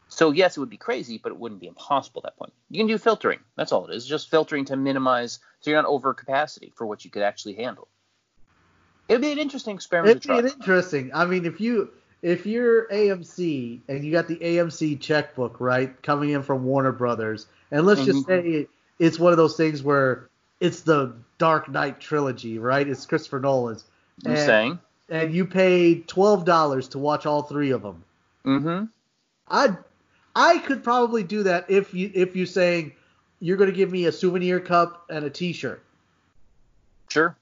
[0.08, 2.52] So yes, it would be crazy, but it wouldn't be impossible at that point.
[2.68, 3.40] You can do filtering.
[3.56, 4.06] That's all it is.
[4.06, 7.88] Just filtering to minimize so you're not over capacity for what you could actually handle.
[9.08, 11.10] It would be an interesting experiment It'd be an interesting.
[11.12, 11.90] I mean, if you
[12.22, 17.46] if you're AMC and you got the AMC checkbook right coming in from Warner Brothers,
[17.70, 18.26] and let's just Mhm.
[18.26, 20.28] say it's one of those things where
[20.61, 22.87] it's the Dark Knight trilogy, right?
[22.87, 23.85] It's Christopher Nolan's,
[24.26, 24.78] I'm and, saying.
[25.09, 28.04] and you paid twelve dollars to watch all three of them.
[28.44, 28.85] Mm-hmm.
[29.48, 29.76] I
[30.37, 32.92] I could probably do that if you if you're saying
[33.40, 35.83] you're going to give me a souvenir cup and a T-shirt,
[37.09, 37.35] Sure.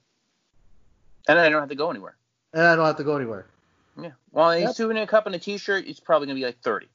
[1.27, 2.15] And I don't have to go anywhere.
[2.55, 3.45] and I don't have to go anywhere.
[4.01, 4.11] Yeah.
[4.33, 6.89] Well, a souvenir cup and a T-shirt, it's probably gonna be like thirty.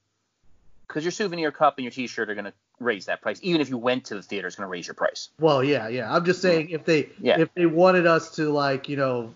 [0.88, 3.40] Because your souvenir cup and your T-shirt are gonna raise that price.
[3.42, 5.30] Even if you went to the theater, it's gonna raise your price.
[5.40, 6.14] Well, yeah, yeah.
[6.14, 7.40] I'm just saying if they Yeah.
[7.40, 9.34] if they wanted us to like you know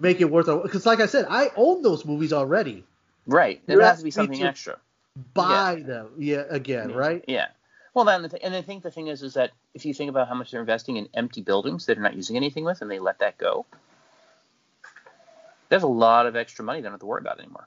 [0.00, 2.84] make it worth it because like I said, I own those movies already.
[3.26, 3.60] Right.
[3.66, 4.78] There has to be something to- extra.
[5.32, 7.24] Buy them, yeah, again, right?
[7.28, 7.46] Yeah.
[7.94, 10.34] Well, then, and I think the thing is, is that if you think about how
[10.34, 13.20] much they're investing in empty buildings that they're not using anything with, and they let
[13.20, 13.64] that go,
[15.74, 17.66] there's a lot of extra money they don't have to worry about anymore.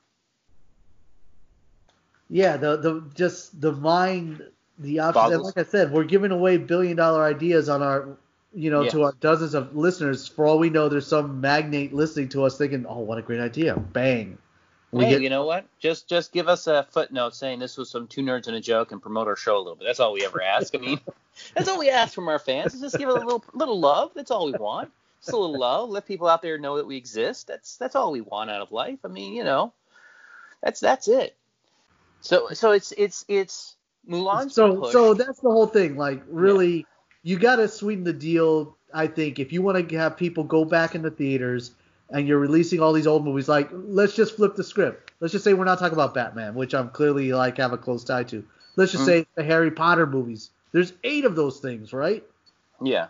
[2.29, 4.43] Yeah, the the just the mind,
[4.79, 5.33] the options.
[5.33, 8.17] And like I said, we're giving away billion dollar ideas on our,
[8.53, 10.27] you know, to our dozens of listeners.
[10.27, 13.41] For all we know, there's some magnate listening to us thinking, oh, what a great
[13.41, 13.75] idea!
[13.77, 14.37] Bang.
[14.91, 15.65] We hey, get- you know what?
[15.79, 18.93] Just just give us a footnote saying this was some two nerds and a joke
[18.93, 19.85] and promote our show a little bit.
[19.85, 20.73] That's all we ever ask.
[20.75, 21.01] I mean,
[21.55, 22.73] that's all we ask from our fans.
[22.73, 24.11] Is just give it a little little love.
[24.15, 24.91] That's all we want.
[25.33, 25.89] A little love.
[25.89, 27.47] Let people out there know that we exist.
[27.47, 28.99] That's that's all we want out of life.
[29.03, 29.73] I mean, you know,
[30.61, 31.35] that's that's it.
[32.21, 33.75] So so it's it's it's
[34.09, 34.91] Mulan's so push.
[34.91, 35.97] so that's the whole thing.
[35.97, 36.85] Like really,
[37.23, 38.75] you got to sweeten the deal.
[38.93, 41.71] I think if you want to have people go back in the theaters
[42.09, 45.11] and you're releasing all these old movies, like let's just flip the script.
[45.19, 48.03] Let's just say we're not talking about Batman, which I'm clearly like have a close
[48.03, 48.45] tie to.
[48.75, 49.07] Let's just Mhm.
[49.07, 50.51] say the Harry Potter movies.
[50.71, 52.23] There's eight of those things, right?
[52.81, 53.07] Yeah.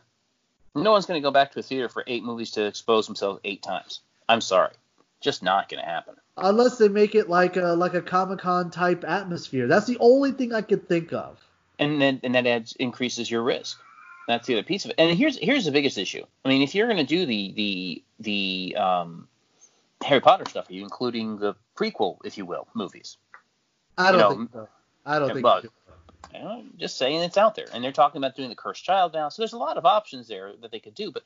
[0.84, 3.40] No one's going to go back to a theater for eight movies to expose themselves
[3.44, 4.02] eight times.
[4.30, 4.74] I'm sorry.
[5.22, 6.16] Just not going to happen.
[6.38, 9.68] Unless they make it like a like a Comic Con type atmosphere.
[9.68, 11.40] That's the only thing I could think of.
[11.80, 13.80] And then and that adds increases your risk.
[14.28, 14.96] That's the other piece of it.
[15.00, 16.24] And here's here's the biggest issue.
[16.46, 19.28] I mean, if you're going to do the the the um,
[20.04, 23.18] Harry Potter stuff, are you including the prequel, if you will, movies?
[23.98, 24.70] I don't You know, think so.
[25.06, 25.70] I don't think but- so.
[26.34, 29.14] You know, just saying it's out there, and they're talking about doing the Cursed Child
[29.14, 29.30] now.
[29.30, 31.12] So there's a lot of options there that they could do.
[31.12, 31.24] But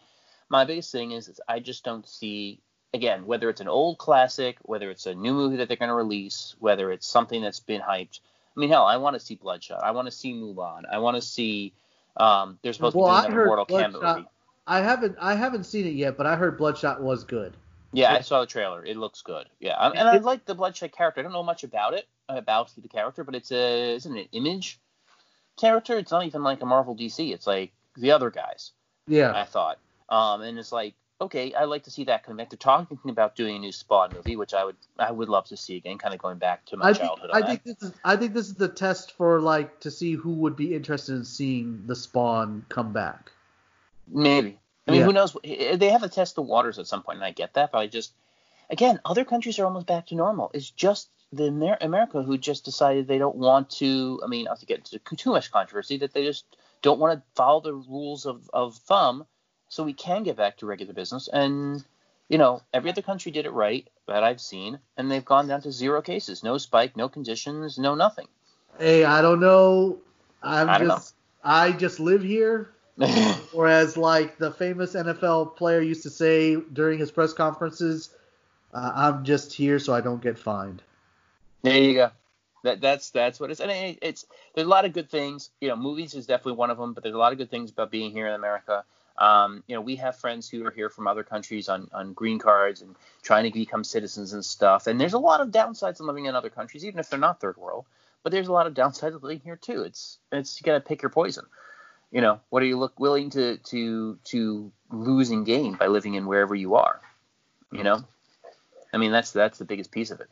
[0.50, 2.60] my biggest thing is, is I just don't see
[2.94, 5.96] again whether it's an old classic, whether it's a new movie that they're going to
[5.96, 8.20] release, whether it's something that's been hyped.
[8.56, 9.82] I mean, hell, I want to see Bloodshot.
[9.84, 10.84] I want to see Mulan.
[10.92, 11.74] I want to see.
[12.18, 14.28] Um, there's supposed Well, to be another Mortal Kombat movie.
[14.68, 17.56] I haven't I haven't seen it yet, but I heard Bloodshot was good.
[17.94, 18.86] Yeah, I saw the trailer.
[18.86, 19.48] It looks good.
[19.60, 21.20] Yeah, and I like the Bloodshot character.
[21.20, 24.28] I don't know much about it, about the character, but it's a isn't it an
[24.32, 24.80] image
[25.62, 25.98] character?
[25.98, 27.34] It's not even like a Marvel DC.
[27.34, 28.72] It's like the other guys.
[29.08, 29.32] Yeah.
[29.34, 29.78] I thought.
[30.10, 32.50] Um, and it's like, okay, I'd like to see that come back.
[32.50, 35.58] They're talking about doing a new Spawn movie, which I would I would love to
[35.58, 37.30] see again, kind of going back to my I think, childhood.
[37.34, 40.34] I think this is I think this is the test for like to see who
[40.34, 43.32] would be interested in seeing the Spawn come back.
[44.08, 44.60] Maybe.
[44.88, 45.06] I mean, Yeah.
[45.06, 45.38] who knows?
[45.44, 47.88] They have to test the waters at some point, and I get that, but I
[47.88, 48.14] just,
[48.70, 50.50] again, other countries are almost back to normal.
[50.54, 54.22] It's just the Amer- America who just decided they don't want to.
[54.24, 56.46] I mean, not to get into too much controversy, that they just
[56.82, 59.26] don't want to follow the rules of, of thumb,
[59.70, 61.30] so we can get back to regular business.
[61.32, 61.84] And
[62.30, 65.62] you know, every other country did it right that I've seen, and they've gone down
[65.64, 68.28] to zero cases, no spike, no conditions, no nothing.
[68.80, 70.00] Hey, I don't know.
[70.42, 72.72] I'm I don't just I just live here
[73.54, 78.10] or as like the famous NFL player used to say during his press conferences,
[78.74, 80.82] uh, "I'm just here so I don't get fined."
[81.62, 82.12] There you go.
[82.64, 85.50] That that's that's what it's and it, it's there's a lot of good things.
[85.62, 87.72] You know, movies is definitely one of them, but there's a lot of good things
[87.72, 88.84] about being here in America.
[89.18, 92.40] Um, you know, we have friends who are here from other countries on, on green
[92.40, 94.88] cards and trying to become citizens and stuff.
[94.88, 97.40] And there's a lot of downsides in living in other countries, even if they're not
[97.40, 97.86] third world.
[98.24, 99.82] But there's a lot of downsides of living here too.
[99.82, 101.46] It's it's you got to pick your poison.
[102.12, 106.14] You know, what are you look willing to to to lose and gain by living
[106.16, 107.02] in wherever you are?
[107.72, 108.04] You know,
[108.94, 110.30] I mean that's that's the biggest piece of it.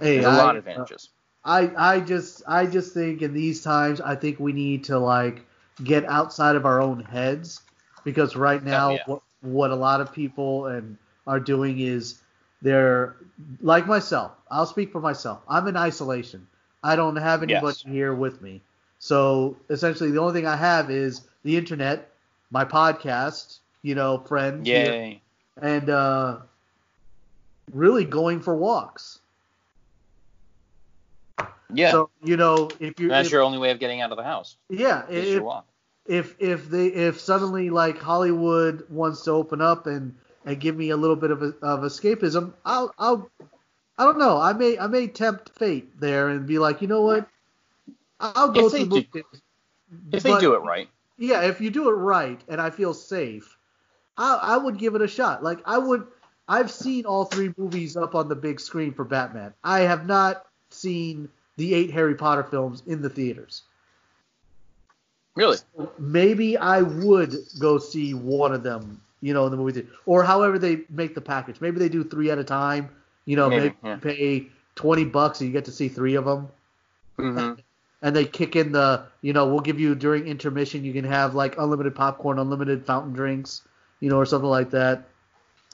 [0.00, 1.10] Hey, There's a I, lot of advantages.
[1.44, 5.44] I I just I just think in these times I think we need to like
[5.82, 7.62] get outside of our own heads
[8.04, 9.02] because right now Oh, yeah.
[9.06, 10.96] what what a lot of people and
[11.26, 12.20] are doing is
[12.62, 13.16] they're
[13.60, 14.32] like myself.
[14.50, 15.42] I'll speak for myself.
[15.48, 16.46] I'm in isolation.
[16.82, 17.82] I don't have anybody Yes.
[17.86, 18.62] here with me.
[18.98, 22.10] So essentially the only thing I have is the internet,
[22.50, 24.96] my podcast, you know, friends here,
[25.60, 26.38] and uh
[27.72, 29.20] really going for walks.
[31.72, 31.90] Yeah.
[31.90, 34.24] So you know, if you that's if, your only way of getting out of the
[34.24, 34.56] house.
[34.68, 35.42] yeah, if,
[36.06, 40.14] if if they if suddenly like Hollywood wants to open up and
[40.46, 43.30] and give me a little bit of a, of escapism, I'll I'll
[43.98, 44.38] I don't know.
[44.40, 47.28] I may I may tempt fate there and be like, you know what?
[48.20, 49.24] I'll go If to they the do-.
[50.12, 50.88] If they But- do it right.
[51.20, 53.58] Yeah, if you do it right and I feel safe,
[54.16, 55.42] I I would give it a shot.
[55.42, 56.06] Like I would.
[56.48, 59.52] I've seen all three movies up on the big screen for Batman.
[59.62, 63.62] I have not seen the eight Harry Potter films in the theaters.
[65.34, 65.58] Really.
[65.98, 70.24] maybe I would go see one of them, you know, in the movie theater, or
[70.24, 71.60] however they make the package.
[71.60, 72.88] Maybe they do three at a time.
[73.24, 73.94] You know, Maybe, maybe, yeah.
[73.94, 76.48] you pay twenty bucks and you get to see three of them,
[77.16, 77.52] hmm
[78.02, 81.34] and they kick in the, you know, we'll give you during intermission you can have
[81.34, 83.62] like unlimited popcorn, unlimited fountain drinks,
[84.00, 85.04] you know, or something like that.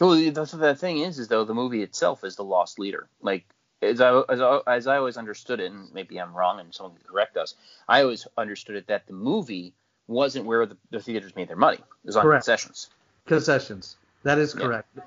[0.00, 3.06] Well, that's what that thing is, is though the movie itself is the loss leader.
[3.22, 3.44] Like
[3.90, 6.96] as I as I, as I always understood it, and maybe I'm wrong, and someone
[6.96, 7.54] can correct us.
[7.88, 9.72] I always understood it that the movie
[10.06, 11.78] wasn't where the, the theaters made their money.
[11.78, 12.44] It was on Correct.
[12.44, 12.90] concessions.
[13.26, 13.96] Concessions.
[14.22, 14.66] That is Yeah.
[14.66, 14.98] correct.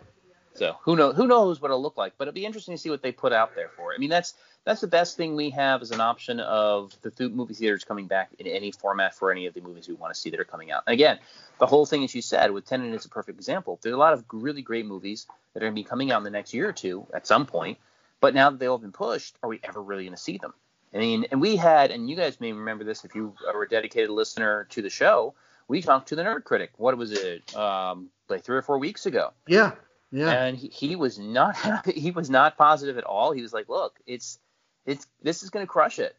[0.55, 2.89] So who knows who knows what it'll look like, but it'll be interesting to see
[2.89, 3.97] what they put out there for it.
[3.97, 7.31] I mean, that's that's the best thing we have as an option of the th-
[7.31, 10.19] movie theaters coming back in any format for any of the movies we want to
[10.19, 10.83] see that are coming out.
[10.87, 11.19] And again,
[11.59, 13.79] the whole thing, as you said, with Tenet is a perfect example.
[13.81, 16.23] There's a lot of really great movies that are going to be coming out in
[16.23, 17.77] the next year or two at some point,
[18.19, 20.53] but now that they've all been pushed, are we ever really going to see them?
[20.93, 23.67] I mean, and we had, and you guys may remember this if you are a
[23.69, 25.36] dedicated listener to the show.
[25.67, 26.71] We talked to the Nerd Critic.
[26.77, 27.56] What was it?
[27.56, 29.71] Um, like three or four weeks ago Yeah.
[30.12, 30.32] Yeah.
[30.32, 31.91] and he, he was not happy.
[31.93, 33.32] He was not positive at all.
[33.34, 34.39] He was like, "Look, it's
[34.86, 36.15] it's this is going to crush it,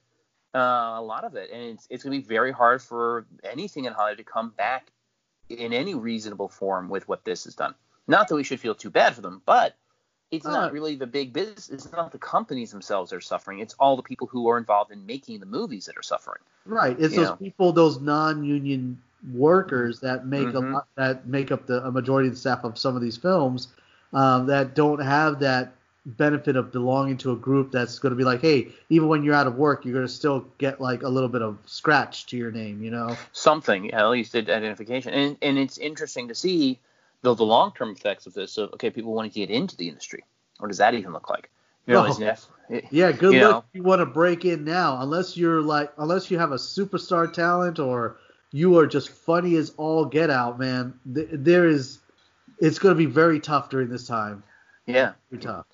[0.55, 0.59] uh,
[0.99, 3.95] a lot of it, and it's it's going to be very hard for anything in
[3.95, 4.93] Hollywood to come back
[5.49, 7.75] in any reasonable form with what this has done.
[8.07, 9.75] Not that we should feel too bad for them, but
[10.31, 11.69] it's Uh, not really the big business.
[11.71, 13.61] It's not the companies themselves that are suffering.
[13.61, 16.41] It's all the people who are involved in making the movies that are suffering.
[16.67, 16.97] Right.
[17.01, 17.37] It's You those know.
[17.37, 19.01] people, those non-union
[19.33, 20.73] workers that make a Mhm.
[20.75, 23.69] lot, that make up the a majority of the staff of some of these films
[24.13, 25.73] um, that don't have that
[26.07, 29.35] benefit of belonging to a group that's going to be like, hey, even when you're
[29.35, 32.37] out of work, you're going to still get like a little bit of scratch to
[32.37, 33.19] your name, you know?
[33.33, 36.79] something at least identification and and it's interesting to see
[37.23, 39.89] though the long term effects of this of okay people wanting to get into the
[39.89, 40.25] industry
[40.59, 41.51] what does that even look like
[41.87, 42.11] you know, No.
[42.11, 42.21] is
[42.71, 43.59] eh, Yeah, good You luck know.
[43.59, 47.33] if you want to break in now, unless you're like, unless you have a superstar
[47.33, 48.19] talent or
[48.53, 50.93] you are just funny as all get out, man.
[51.07, 51.99] There is,
[52.61, 54.43] it's going to be very tough during this time.
[54.87, 55.67] yeah Very tough.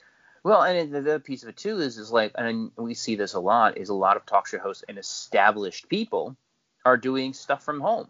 [0.44, 3.34] well and the other piece of it too is is like and we see this
[3.34, 6.36] a lot is a lot of talk show hosts and established people
[6.84, 8.08] are doing stuff from home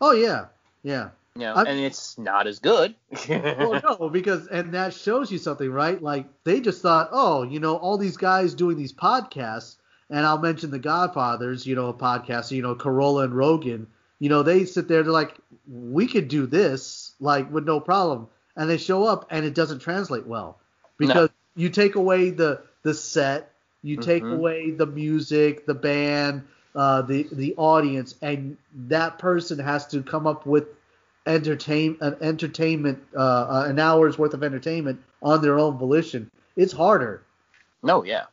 [0.00, 0.46] Oh yeah,
[0.82, 1.10] yeah.
[1.36, 2.94] You know I'm- and it's not as good
[3.28, 6.00] well, no, because and that shows you something, right?
[6.02, 9.76] Like they just thought, oh, you know, all these guys doing these podcasts,
[10.10, 13.86] and I'll mention the Godfathers, you know, a podcast, you know, Carolla and Rogan,
[14.18, 15.34] you know, they sit there, they're like,
[15.70, 19.78] we could do this, like with no problem, and they show up, and it doesn't
[19.80, 20.58] translate well
[20.98, 23.52] because you take away the the set,
[23.82, 24.34] you take Mhm.
[24.34, 26.42] away the music, the band,
[26.74, 28.56] uh, the the audience, and
[28.88, 30.66] that person has to come up with
[31.26, 36.30] entertain an entertainment uh, an hour's worth of entertainment on their own volition.
[36.56, 37.24] It's harder.
[37.82, 38.24] no yeah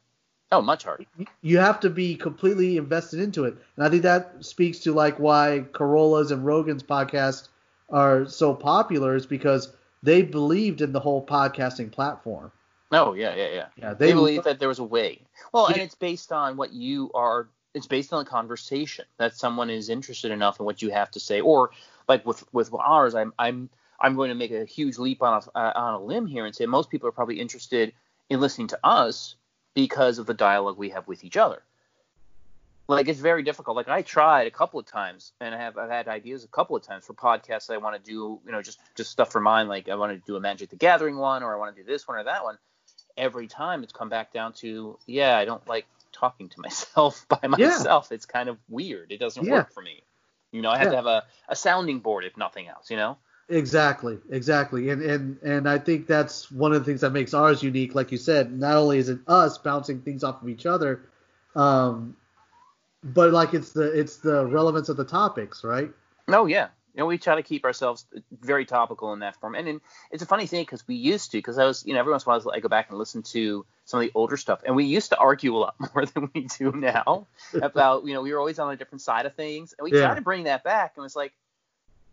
[0.51, 1.05] oh much harder
[1.41, 5.17] You have to be completely invested into it, and I think that speaks to like
[5.17, 7.49] why Carolla's and Rogan's podcast
[7.89, 9.71] are so popular is because
[10.03, 12.51] they believed in the whole podcasting platform.
[12.91, 15.21] oh yeah yeah yeah Yeah, they, they, believe that there was a way.
[15.51, 19.69] Well, and it's based on what you are it's based on a conversation that someone
[19.69, 21.71] is interested enough in what you have to say, or
[22.09, 23.69] like with with ours, I'm I'm
[24.01, 26.53] I'm going to make a huge leap on a uh, on a limb here and
[26.53, 27.93] say most people are probably interested
[28.29, 29.35] in listening to us
[29.75, 31.61] because of the dialogue we have with each other.
[32.87, 33.77] Like it's very difficult.
[33.77, 36.75] Like I tried a couple of times, and I have I've had ideas a couple
[36.75, 38.39] of times for podcasts I want to do.
[38.43, 39.67] You know, just just stuff for mine.
[39.67, 41.87] Like I want to do a Magic the Gathering one, or I want to do
[41.87, 42.57] this one or that one.
[43.15, 47.47] Every time it's come back down to yeah, I don't like talking to myself by
[47.47, 48.07] myself.
[48.09, 48.15] Yeah.
[48.15, 49.11] It's kind of weird.
[49.11, 49.51] It doesn't yeah.
[49.51, 50.01] work for me.
[50.51, 50.91] You know, I have yeah.
[50.91, 52.89] to have a, a sounding board if nothing else.
[52.89, 53.17] You know.
[53.49, 57.63] Exactly, exactly, and and and I think that's one of the things that makes ours
[57.63, 57.95] unique.
[57.95, 61.01] Like you said, not only is it us bouncing things off of each other,
[61.55, 62.15] um,
[63.03, 65.89] but like it's the it's the relevance of the topics, right?
[66.27, 68.05] Oh yeah, you know we try to keep ourselves
[68.39, 69.81] very topical in that form, and, and
[70.11, 72.25] it's a funny thing because we used to because I was you know every once
[72.25, 74.75] in a while I go back and listen to some of the older stuff, and
[74.75, 77.25] we used to argue a lot more than we do now
[77.61, 80.05] about you know we were always on a different side of things, and we yeah.
[80.05, 81.33] tried to bring that back, and was like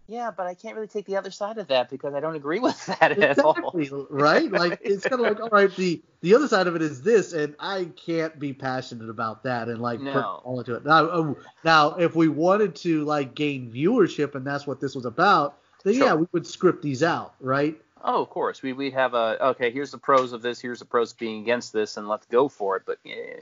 [0.08, 2.58] yeah, but I can't really take the other side of that because I don't agree
[2.60, 4.06] with that exactly, at all.
[4.08, 4.50] right?
[4.50, 7.32] Like it's kind of like, all right, the the other side of it is this,
[7.32, 10.12] and I can't be passionate about that and like no.
[10.12, 10.84] put all into it.
[10.84, 15.04] Now, oh, now, if we wanted to like gain viewership, and that's what this was
[15.04, 16.06] about, then sure.
[16.06, 17.78] yeah, we would script these out, right?
[18.08, 18.62] Oh, of course.
[18.62, 19.70] We we'd have a okay.
[19.70, 20.60] Here's the pros of this.
[20.60, 22.84] Here's the pros of being against this, and let's go for it.
[22.86, 23.40] But yeah,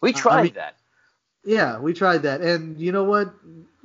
[0.00, 0.76] we tried I mean, that.
[1.44, 3.34] Yeah, we tried that, and you know what?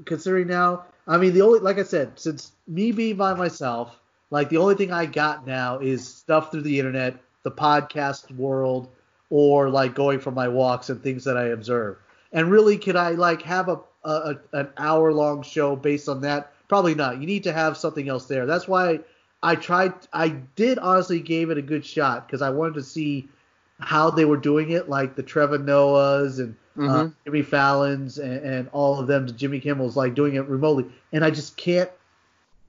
[0.06, 4.50] Considering now I mean, the only like I said, since me being by myself, like
[4.50, 8.90] the only thing I got now is stuff through the internet, the podcast world,
[9.32, 11.98] or like going for my walks and things that I observe.
[12.32, 16.54] And really, could I like have a, a an hour long show based on that?
[16.68, 17.20] Probably not.
[17.20, 18.46] You need to have something else there.
[18.46, 19.00] That's why
[19.42, 19.94] I tried.
[20.12, 23.30] I did honestly gave it a good shot because I wanted to see
[23.80, 27.08] how they were doing it, like the Trevor Noahs and uh, mm-hmm.
[27.08, 31.24] uh, Jimmy Fallon's and, and, all of them, Jimmy Kimmel's like doing it remotely, and
[31.24, 31.90] I just can't.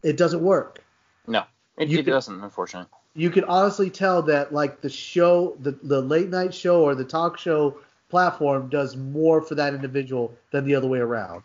[0.02, 0.82] It doesn't work.
[1.26, 1.44] No,
[1.76, 2.88] it, it doesn't, unfortunately.
[3.14, 7.04] You can honestly tell that like the show, the the late night show or the
[7.04, 11.42] talk show platform does more for that individual than the other way around.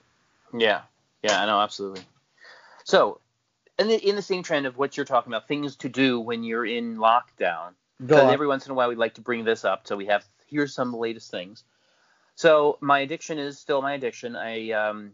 [0.53, 0.81] Yeah,
[1.23, 2.01] yeah, I know, absolutely.
[2.83, 3.19] So,
[3.77, 6.43] in the, in the same trend of what you're talking about, things to do when
[6.43, 7.73] you're in lockdown.
[7.99, 10.25] Because every once in a while we'd like to bring this up, so we have
[10.47, 11.63] here's some of the latest things.
[12.35, 14.35] So my addiction is still my addiction.
[14.35, 15.11] I um,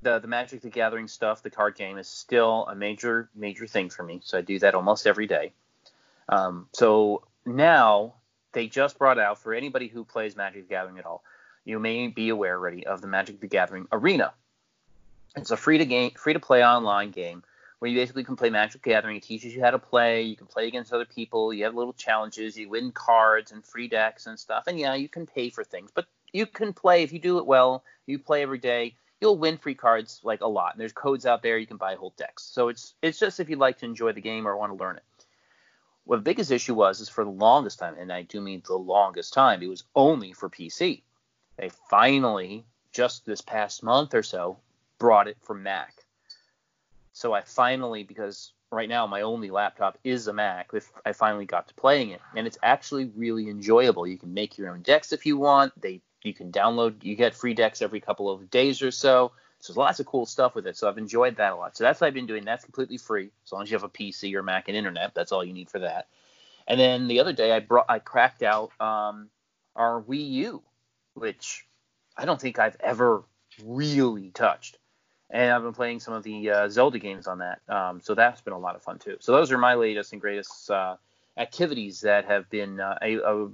[0.00, 3.90] the the Magic the Gathering stuff, the card game, is still a major major thing
[3.90, 4.22] for me.
[4.24, 5.52] So I do that almost every day.
[6.30, 8.14] Um, so now
[8.52, 11.22] they just brought out for anybody who plays Magic the Gathering at all,
[11.66, 14.32] you may be aware already of the Magic the Gathering Arena.
[15.36, 17.42] It's a free to game, free to play online game
[17.78, 19.16] where you basically can play Magic the Gathering.
[19.16, 20.22] It teaches you how to play.
[20.22, 21.52] You can play against other people.
[21.52, 22.56] You have little challenges.
[22.56, 24.64] You win cards and free decks and stuff.
[24.66, 27.46] And yeah, you can pay for things, but you can play if you do it
[27.46, 27.84] well.
[28.06, 28.96] You play every day.
[29.20, 30.72] You'll win free cards like a lot.
[30.72, 32.44] And there's codes out there you can buy whole decks.
[32.44, 34.96] So it's it's just if you'd like to enjoy the game or want to learn
[34.96, 35.02] it.
[36.04, 38.76] What the biggest issue was is for the longest time, and I do mean the
[38.76, 41.02] longest time, it was only for PC.
[41.58, 44.58] They finally, just this past month or so,
[44.98, 45.97] brought it for Mac.
[47.18, 50.70] So I finally, because right now my only laptop is a Mac.
[51.04, 54.06] I finally got to playing it, and it's actually really enjoyable.
[54.06, 55.72] You can make your own decks if you want.
[55.80, 57.02] They you can download.
[57.02, 59.32] You get free decks every couple of days or so.
[59.58, 60.76] So there's lots of cool stuff with it.
[60.76, 61.76] So I've enjoyed that a lot.
[61.76, 62.44] So that's what I've been doing.
[62.44, 65.12] That's completely free as long as you have a PC or Mac and internet.
[65.12, 66.06] That's all you need for that.
[66.68, 69.28] And then the other day I brought I cracked out um,
[69.74, 70.62] our Wii U,
[71.14, 71.66] which
[72.16, 73.24] I don't think I've ever
[73.64, 74.78] really touched.
[75.30, 77.60] And I've been playing some of the uh, Zelda games on that.
[77.68, 79.16] Um, so that's been a lot of fun too.
[79.20, 80.96] So those are my latest and greatest uh,
[81.36, 83.48] activities that have been uh, a, a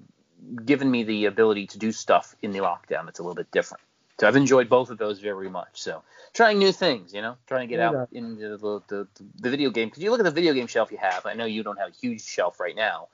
[0.65, 3.83] given me the ability to do stuff in the lockdown that's a little bit different.
[4.21, 5.83] So I've enjoyed both of those very much.
[5.83, 6.03] So
[6.33, 9.09] trying new things, you know, trying to get out into the, the,
[9.41, 9.89] the video game.
[9.89, 11.27] Because you look at the video game shelf you have.
[11.27, 13.09] I know you don't have a huge shelf right now,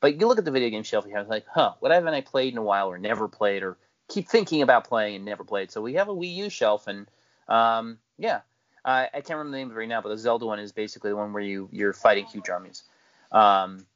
[0.00, 1.28] but you look at the video game shelf you have.
[1.28, 3.76] Like, huh, what haven't I played in a while, or never played, or
[4.08, 5.72] keep thinking about playing and never played.
[5.72, 7.08] So we have a Wii U shelf, and
[7.48, 8.40] um, yeah,
[8.84, 11.10] I can't remember the name of it right now, but the Zelda one is basically
[11.10, 12.82] the one where you you're fighting huge armies.
[13.32, 13.86] Um,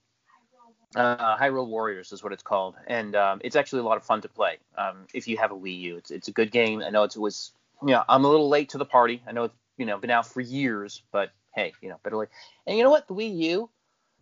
[0.97, 4.23] uh, Hyrule Warriors is what it's called, and um, it's actually a lot of fun
[4.23, 4.57] to play.
[4.77, 6.83] Um, if you have a Wii U, it's it's a good game.
[6.83, 9.23] I know it was, you know, I'm a little late to the party.
[9.27, 12.31] I know it's you know been out for years, but hey, you know, better late.
[12.67, 13.07] And you know what?
[13.09, 13.71] The Wii U,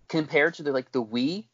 [0.09, 1.45] compared to the like the Wii,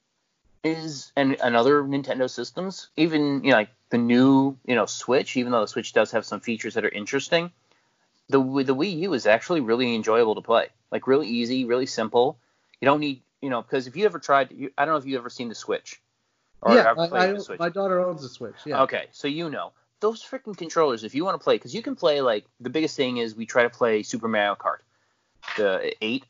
[0.65, 5.37] is and, and other Nintendo systems, even you know like the new you know Switch,
[5.37, 7.51] even though the Switch does have some features that are interesting,
[8.29, 10.69] the the Wii U is actually really enjoyable to play.
[10.91, 12.39] Like really easy, really simple.
[12.81, 15.05] You don't need you know, because if you ever tried, you, I don't know if
[15.05, 16.01] you've ever seen the Switch.
[16.67, 17.59] yeah, I, I, Switch.
[17.59, 18.55] my daughter owns a Switch.
[18.65, 18.85] Yeah.
[18.85, 21.05] Okay, so you know, those freaking controllers.
[21.05, 23.45] If you want to play, because you can play like the biggest thing is we
[23.45, 24.79] try to play Super Mario Kart,
[25.57, 26.25] the eight,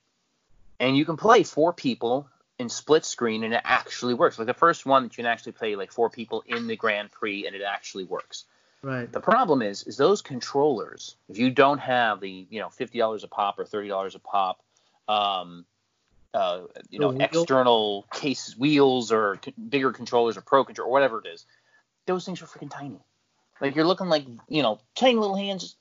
[0.80, 2.26] and you can play four people
[2.58, 4.38] in split screen, and it actually works.
[4.38, 7.12] Like the first one that you can actually play like four people in the Grand
[7.12, 8.46] Prix, and it actually works.
[8.82, 9.10] Right.
[9.10, 11.16] The problem is, is those controllers.
[11.28, 14.18] If you don't have the, you know, fifty dollars a pop or thirty dollars a
[14.18, 14.60] pop,
[15.08, 15.64] um,
[16.34, 17.22] uh, you know, wheel?
[17.22, 21.46] external case wheels or c- bigger controllers or pro controller or whatever it is,
[22.06, 22.98] those things are freaking tiny.
[23.60, 25.76] Like you're looking like, you know, tiny little hands,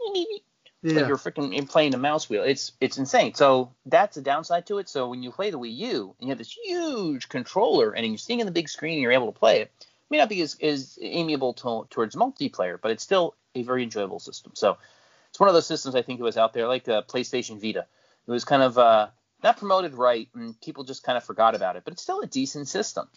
[0.83, 0.93] Yeah.
[0.93, 2.43] like you're freaking playing a mouse wheel.
[2.43, 3.33] It's it's insane.
[3.33, 4.87] So that's a downside to it.
[4.87, 8.17] So when you play the Wii U and you have this huge controller and you're
[8.19, 9.71] seeing in the big screen and you're able to play it
[10.11, 14.19] may not be as, as amiable to, towards multiplayer, but it's still a very enjoyable
[14.19, 14.51] system.
[14.55, 14.77] So
[15.29, 17.87] it's one of those systems I think it was out there, like the PlayStation Vita.
[18.27, 19.07] It was kind of uh,
[19.43, 21.83] not promoted right, and people just kind of forgot about it.
[21.83, 23.07] But it's still a decent system,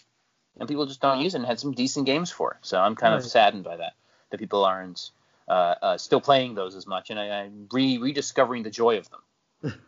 [0.58, 2.58] and people just don't use it and had some decent games for it.
[2.62, 3.94] So I'm kind of saddened by that
[4.30, 5.10] that people aren't
[5.48, 9.08] uh, uh, still playing those as much, and I, I'm re- rediscovering the joy of
[9.10, 9.74] them.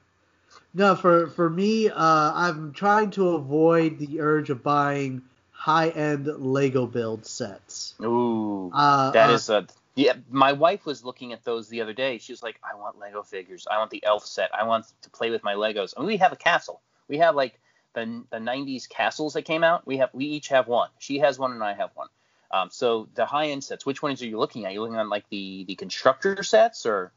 [0.74, 1.94] No, for for me, uh,
[2.34, 5.22] I'm trying to avoid the urge of buying
[5.56, 7.94] high-end Lego build sets.
[8.02, 10.12] Ooh, Uh, that uh, is a yeah.
[10.30, 12.18] My wife was looking at those the other day.
[12.18, 13.66] She was like, "I want Lego figures.
[13.70, 14.54] I want the Elf set.
[14.54, 16.82] I want to play with my Legos." I mean, we have a castle.
[17.08, 17.58] We have like
[17.94, 19.86] the the '90s castles that came out.
[19.86, 20.90] We have we each have one.
[20.98, 22.08] She has one and I have one.
[22.50, 23.86] Um, so the high end sets.
[23.86, 24.70] Which ones are you looking at?
[24.70, 27.12] Are you looking at like the the constructor sets or?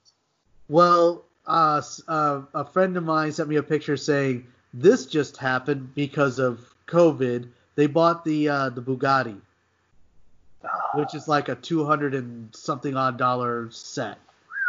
[0.70, 5.94] Well, uh, uh, a friend of mine sent me a picture saying this just happened
[5.96, 7.50] because of COVID.
[7.76, 9.40] They bought the uh, the Bugatti,
[10.94, 14.18] which is like a two hundred and something odd dollar set,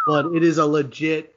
[0.06, 1.34] but it is a legit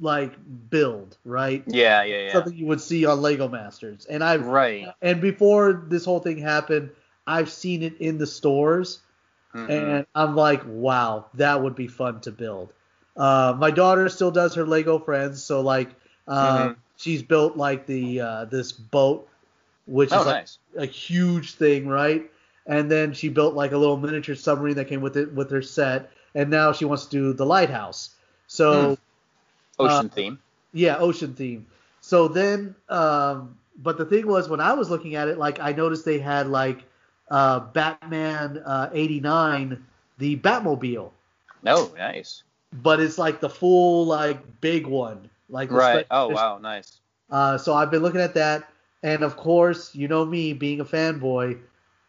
[0.00, 0.34] like
[0.70, 1.64] build, right?
[1.66, 2.32] Yeah, yeah, yeah.
[2.32, 4.06] Something you would see on Lego Masters.
[4.06, 4.86] And I've Right.
[5.00, 6.90] and before this whole thing happened,
[7.26, 9.00] I've seen it in the stores,
[9.54, 9.68] Mhm.
[9.70, 12.72] and I'm like, wow, that would be fun to build.
[13.16, 15.90] Uh, my daughter still does her Lego friends, so like,
[16.26, 16.76] uh, Mhm.
[16.96, 19.28] she's built like the uh, this boat,
[19.86, 20.58] which oh, is like nice.
[20.76, 22.30] a huge thing, right?
[22.66, 25.62] And then she built like a little miniature submarine that came with it with her
[25.62, 28.10] set, and now she wants to do the lighthouse.
[28.46, 28.98] So
[29.78, 30.38] Ocean uh, theme.
[30.72, 31.66] yeah, ocean theme.
[32.00, 35.72] So then, um, but the thing was, when I was looking at it, like I
[35.72, 36.84] noticed they had like
[37.30, 39.84] uh, Batman uh, '89,
[40.18, 41.10] the Batmobile,
[41.66, 42.42] Oh, nice.
[42.82, 46.06] but it's like the full like big one, like Right.
[46.06, 47.00] special Oh, wow, nice.
[47.30, 48.68] Uh, so I've been looking at that,
[49.04, 51.60] and of course, you know me being a fanboy,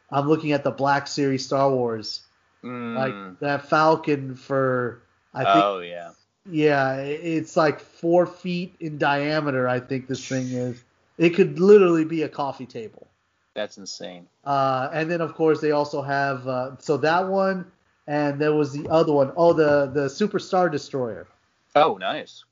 [0.09, 2.21] I'm looking at the Black Series Star Wars,
[2.63, 2.95] Mm.
[2.95, 5.01] like that Falcon for
[5.35, 6.11] I think oh, yeah.
[6.49, 9.67] yeah, it's like four feet in diameter.
[9.67, 10.81] I think this thing is.
[11.19, 13.07] It could literally be a coffee table.
[13.53, 14.27] That's insane.
[14.43, 17.69] Uh, and then of course they also have uh, so that one,
[18.07, 19.31] and there was the other one.
[19.35, 21.27] Oh, the the Super Star Destroyer.
[21.75, 22.45] Oh, nice.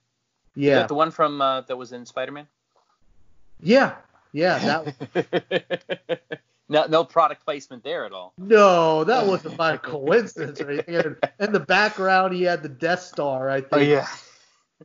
[0.56, 2.48] Yeah, the one from uh, that was in Spider-Man?
[3.62, 3.96] yeah,
[4.34, 4.84] yeah.
[5.14, 6.22] That
[6.70, 8.34] no, no product placement there at all.
[8.38, 10.96] no, that wasn't by coincidence or anything.
[10.96, 13.50] And in the background, he had the Death Star.
[13.50, 13.90] I think.
[13.90, 14.08] Yeah.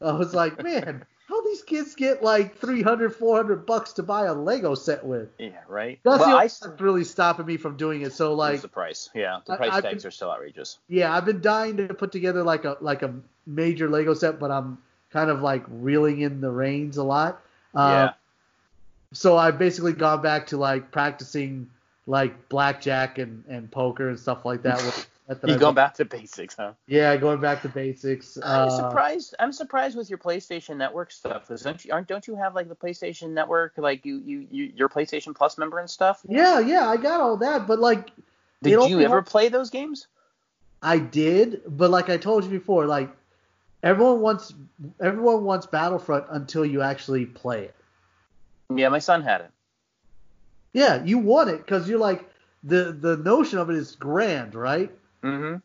[0.01, 4.35] I was like, man, how these kids get like 300, 400 bucks to buy a
[4.35, 5.31] Lego set with?
[5.39, 5.99] Yeah, right.
[6.05, 8.13] That's well, the I only s- thing really stopping me from doing it.
[8.13, 9.11] So like like, the price.
[9.15, 10.79] Yeah, the I- price I've tags been- are still outrageous.
[10.89, 13.13] yeah, I've been dying to put together like a like a
[13.47, 14.79] major Lego set, but I'm
[15.11, 17.41] kind of like reeling in the reins a lot.
[17.75, 18.13] Uh, yeah.
[19.13, 21.69] So I've basically gone back to like practicing
[22.07, 24.77] like blackjack and, and poker and stuff like that.
[24.85, 26.73] With, that You I've- going back to basics, huh?
[26.87, 28.39] Yeah, going back to basics.
[28.43, 29.35] I'm Uh, surprised.
[29.39, 31.49] I'm surprised with your PlayStation Network stuff.
[31.49, 34.73] 'cause don't you aren't don't you have like the PlayStation Network, like you you, you
[34.75, 36.21] your PlayStation Plus member and stuff?
[36.27, 38.11] Yeah, yeah, I got all that, but like
[38.63, 40.07] Did it you ever play those games?
[40.83, 43.11] I did, but like I told you before, like
[43.83, 44.55] everyone wants
[45.01, 47.75] everyone wants Battlefront until you actually play it.
[48.75, 49.51] Yeah, my son had it.
[50.73, 52.29] Yeah, you want it because you're like
[52.63, 54.91] the the notion of it is grand, right?
[55.23, 55.57] Mm-hmm.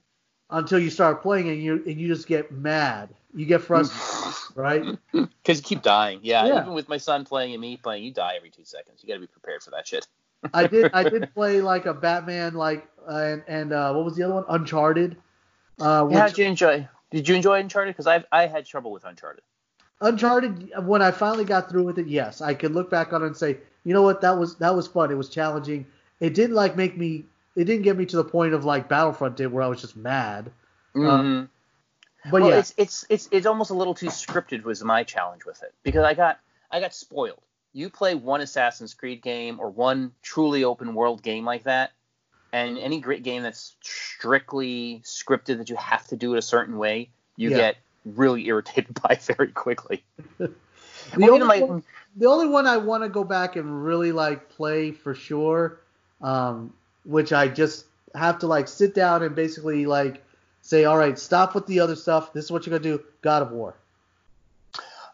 [0.49, 4.97] Until you start playing and you and you just get mad, you get frustrated, right?
[5.43, 6.19] Because you keep dying.
[6.23, 6.61] Yeah, Yeah.
[6.61, 9.01] even with my son playing and me playing, you die every two seconds.
[9.03, 10.07] You got to be prepared for that shit.
[10.53, 14.15] I did I did play like a Batman like uh, and and uh, what was
[14.15, 14.45] the other one?
[14.47, 15.17] Uncharted.
[15.81, 16.87] Uh, Yeah, which did you enjoy?
[17.11, 17.93] Did you enjoy Uncharted?
[17.93, 19.43] Because I I had trouble with Uncharted.
[20.01, 23.27] Uncharted when I finally got through with it, yes, I could look back on it
[23.27, 25.11] and say, you know what, that was that was fun.
[25.11, 25.85] It was challenging.
[26.19, 27.25] It didn't like make me.
[27.55, 29.95] It didn't get me to the point of like Battlefront did, where I was just
[29.95, 30.51] mad.
[30.95, 31.49] Mhm.
[32.31, 35.45] But well, yeah, it's it's it's it's almost a little too scripted was my challenge
[35.45, 36.39] with it because I got
[36.71, 37.41] I got spoiled.
[37.73, 41.91] You play one Assassin's Creed game or one truly open world game like that,
[42.51, 46.77] And any great game that's strictly scripted that you have to do it a certain
[46.77, 47.57] way, you Yeah.
[47.57, 50.03] get really irritated by very quickly.
[50.39, 51.83] The Well, only, my- one,
[52.15, 55.79] the only one I want to go back and really like play for sure,
[56.21, 56.73] um,
[57.03, 57.85] which I just
[58.15, 60.23] have to like sit down and basically like
[60.61, 62.33] say, all right, stop with the other stuff.
[62.33, 63.03] This is what you're gonna do.
[63.21, 63.75] God of War.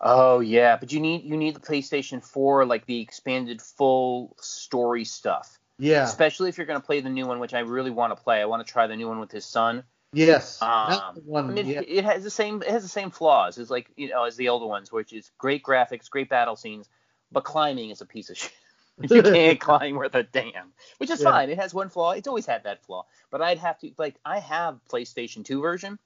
[0.02, 5.04] Oh yeah, but you need you need the PlayStation 4 like the expanded full story
[5.04, 5.58] stuff.
[5.80, 6.04] Yeah.
[6.04, 8.42] Especially if you're going to play the new one, which I really want to play.
[8.42, 9.84] I want to try the new one with his son.
[10.12, 10.62] Yes.
[10.62, 11.49] Um, one.
[11.49, 11.82] I mean, yeah.
[11.86, 14.49] it has the same it has the same flaws as like you know as the
[14.49, 16.89] older ones, which is great graphics, great battle scenes,
[17.32, 18.51] but climbing is a piece of shit.
[19.10, 21.32] you can't climb worth a damn, which is Yeah.
[21.32, 21.49] fine.
[21.49, 22.12] It has one flaw.
[22.12, 25.99] It's always had that flaw, but I'd have to like I have PlayStation 2 version.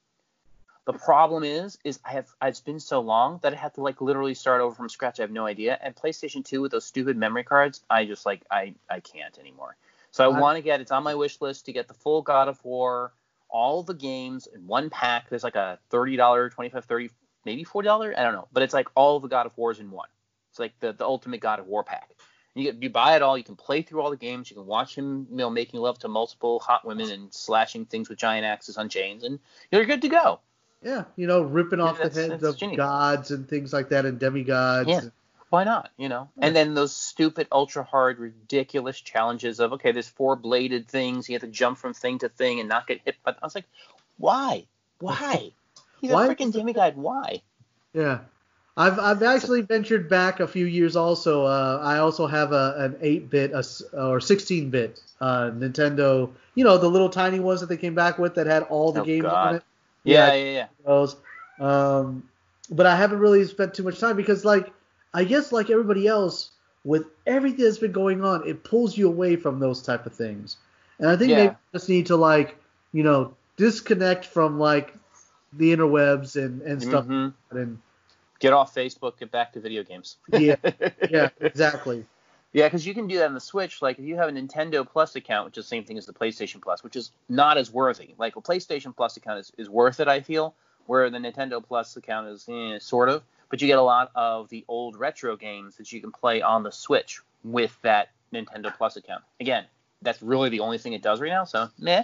[0.86, 4.02] The problem is, is I have it's been so long that I have to like
[4.02, 5.18] literally start over from scratch.
[5.18, 5.78] I have no idea.
[5.80, 9.76] And PlayStation 2 with those stupid memory cards, I just like I I can't anymore.
[10.10, 12.20] So I I- want to get it's on my wish list to get the full
[12.20, 13.14] God of War,
[13.54, 15.30] all the games in one pack.
[15.30, 17.08] There's like a thirty dollar, twenty five, thirty,
[17.46, 19.90] maybe forty dollar, I don't know, but it's like all the God of Wars in
[19.90, 20.08] one.
[20.50, 22.10] It's like the the ultimate God of War pack.
[22.54, 23.38] You get, you buy it all.
[23.38, 24.50] You can play through all the games.
[24.50, 28.08] You can watch him, you know, making love to multiple hot women and slashing things
[28.08, 29.38] with giant axes on chains, and
[29.72, 30.40] you're good to go.
[30.82, 31.04] Yeah.
[31.16, 32.76] You know, ripping off the heads of genius.
[32.76, 34.88] gods and things like that and demigods.
[34.88, 35.00] Yeah.
[35.54, 35.90] Why not?
[35.96, 36.28] You know.
[36.38, 41.28] And then those stupid, ultra hard, ridiculous challenges of okay, there's four bladed things.
[41.28, 43.16] You have to jump from thing to thing and not get hit.
[43.24, 43.66] But I was like,
[44.18, 44.66] why?
[44.98, 45.52] Why?
[46.00, 46.96] He's Why- a freaking demigod.
[46.96, 47.40] Why?
[47.92, 48.18] Yeah.
[48.76, 50.96] I've I've actually ventured back a few years.
[50.96, 56.32] Also, uh, I also have a an 8-bit or 16-bit uh, Nintendo.
[56.56, 59.02] You know, the little tiny ones that they came back with that had all the
[59.02, 59.48] Oh, games God.
[59.48, 59.62] on it.
[60.02, 60.34] Yeah, Yeah.
[60.44, 60.66] yeah, yeah.
[60.84, 61.16] Those.
[61.60, 62.28] Um,
[62.68, 64.72] but I haven't really spent too much time because, like,
[65.14, 66.50] I guess like everybody else,
[66.84, 70.56] with everything that's been going on, it pulls you away from those type of things.
[70.98, 71.42] And I think Yeah.
[71.44, 72.56] you just need to like,
[72.92, 74.94] you know, disconnect from like
[75.52, 77.06] the interwebs and and stuff.
[77.06, 77.78] hmm And
[78.40, 79.18] Get off Facebook.
[79.18, 80.16] Get back to video games.
[80.32, 80.56] yeah,
[81.10, 82.04] yeah, exactly.
[82.52, 83.80] Yeah, because you can do that on the Switch.
[83.80, 86.12] Like if you have a Nintendo Plus account, which is the same thing as the
[86.12, 88.14] PlayStation Plus, which is not as worthy.
[88.18, 90.54] Like a PlayStation Plus account is, is worth it, I feel,
[90.86, 93.22] where the Nintendo Plus account is eh, sort of.
[93.54, 96.64] But you get a lot of the old retro games that you can play on
[96.64, 99.22] the Switch with that Nintendo Plus account.
[99.38, 99.64] Again,
[100.02, 101.44] that's really the only thing it does right now.
[101.44, 102.02] So meh.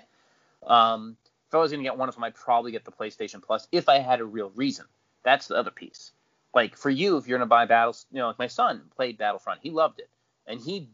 [0.64, 1.16] Um,
[1.48, 3.88] if I was gonna get one of them, I'd probably get the PlayStation Plus if
[3.88, 4.84] I had a real reason.
[5.24, 6.12] That's the other piece.
[6.54, 9.58] Like for you, if you're gonna buy Battles, you know, like my son played Battlefront,
[9.60, 10.08] he loved it,
[10.46, 10.88] and he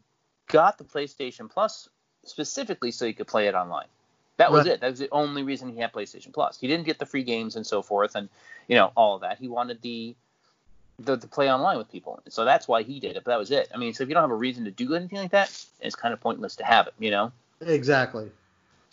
[0.47, 1.87] got the PlayStation Plus
[2.25, 3.89] specifically so he could play it online.
[4.37, 4.73] That was Right.
[4.73, 4.81] it.
[4.81, 6.59] That was the only reason he had PlayStation Plus.
[6.59, 8.27] He didn't get the free games and so forth, and
[8.67, 9.37] you know all of that.
[9.37, 10.15] He wanted the
[10.99, 13.23] the, the play online with people, so that's why he did it.
[13.23, 13.69] But that was it.
[13.73, 15.95] I mean, so if you don't have a reason to do anything like that, it's
[15.95, 17.31] kind of pointless to have it, you know.
[17.61, 18.31] Exactly.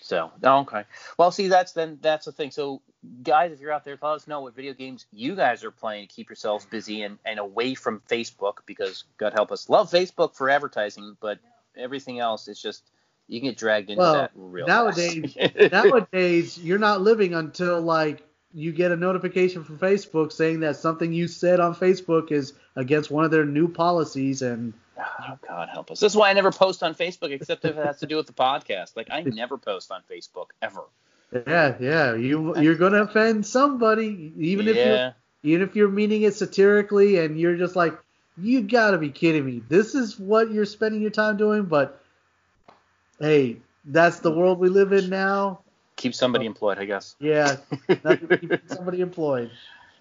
[0.03, 0.85] So oh, okay.
[1.19, 2.51] Well, see, that's then that's the thing.
[2.51, 2.83] So
[3.23, 6.07] guys, if you're out there, let us know what video games you guys are playing
[6.09, 10.35] to keep yourselves busy and, and away from Facebook because God help us, love Facebook
[10.35, 11.39] for advertising, but
[11.75, 12.83] everything else is just
[13.29, 15.37] you can get dragged into Well, that real nowadays-
[15.73, 18.23] Nowadays, you're not living until like
[18.55, 23.11] you get a notification from Facebook saying that something you said on Facebook is against
[23.11, 26.01] one of their new policies, and Oh God help us.
[26.01, 28.27] This is why I never post on Facebook except if it has to do with
[28.27, 28.97] the podcast.
[28.97, 30.83] Like I never post on Facebook ever.
[31.47, 36.35] yeah, yeah, you you're gonna offend somebody, even if you're even if you're meaning it
[36.35, 37.99] satirically, and you're just like,
[38.39, 39.63] you gotta be kidding me.
[39.69, 42.01] This is what you're spending your time doing, but
[43.19, 45.64] hey, that's the world we live in now.
[45.97, 47.15] Keep somebody employed, I guess.
[47.21, 47.57] Yeah,
[47.89, 49.51] keep somebody employed.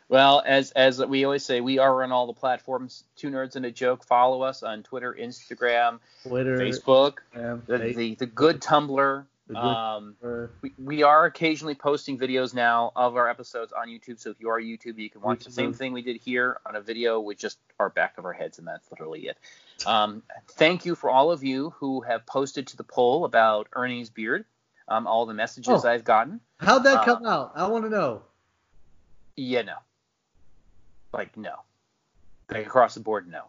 [0.09, 3.03] Well, as as we always say, we are on all the platforms.
[3.15, 4.03] Two nerds and a joke.
[4.03, 9.25] Follow us on Twitter, Instagram, Twitter, Facebook, um, the, Face- the the good Tumblr.
[9.47, 10.15] the good- Um,
[10.61, 14.19] we, we are occasionally posting videos now of our episodes on YouTube.
[14.19, 16.57] So if you are a YouTuber, you can watch the same thing we did here
[16.65, 19.37] on a video with just our back of our heads, and that's literally it.
[19.87, 20.21] Um,
[20.51, 24.45] thank you for all of you who have posted to the poll about Ernie's beard.
[24.87, 25.87] Um, all the messages Oh.
[25.87, 26.39] I've gotten.
[26.59, 27.53] How'd that Uh, come out?
[27.55, 28.23] I want to know.
[29.35, 29.75] Yeah, no.
[31.13, 31.55] Like no.
[32.51, 33.43] Like across the board, no.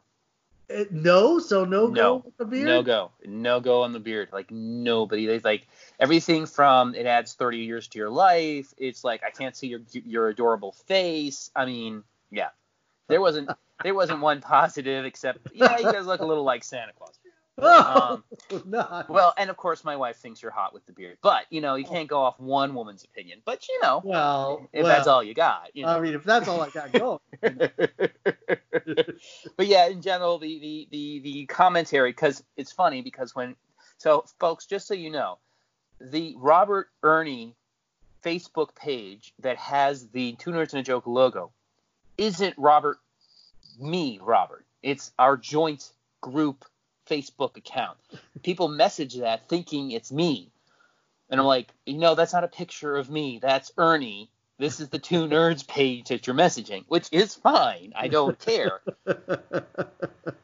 [0.68, 1.92] It, no, so no, No.
[1.94, 2.64] go with the beard.
[2.66, 3.10] No go.
[3.26, 4.30] No go on the beard.
[4.32, 5.26] Like nobody.
[5.26, 5.66] They like
[6.00, 8.72] everything from it adds 30 years to your life.
[8.78, 11.50] It's like I can't see your your adorable face.
[11.54, 12.48] I mean, yeah.
[13.08, 13.50] There wasn't
[13.82, 17.18] there wasn't one positive except yeah, you guys look a little like Santa Claus.
[17.56, 19.04] Um, oh, no.
[19.08, 21.18] Well, and of course my wife thinks you're hot with the beard.
[21.22, 23.40] But, you know, you can't go off one woman's opinion.
[23.44, 25.96] But, you know, well, if well, that's all you got, you know.
[25.96, 27.20] I mean, if that's all I got going.
[29.56, 33.56] but yeah, in general, the the the, the commentary because it's funny because when
[33.98, 35.38] so folks, just so you know,
[36.00, 37.54] the Robert Ernie
[38.24, 41.52] Facebook page that has the Two Nerds and a Joke logo
[42.16, 42.98] isn't Robert,
[43.78, 44.64] me, Robert.
[44.82, 45.90] It's our joint
[46.20, 46.64] group
[47.08, 47.96] Facebook account.
[48.42, 50.50] People message that thinking it's me.
[51.30, 53.38] And I'm like, you know, that's not a picture of me.
[53.40, 54.30] That's Ernie.
[54.56, 57.92] This is the two nerds page that you're messaging, which is fine.
[57.96, 58.80] I don't care.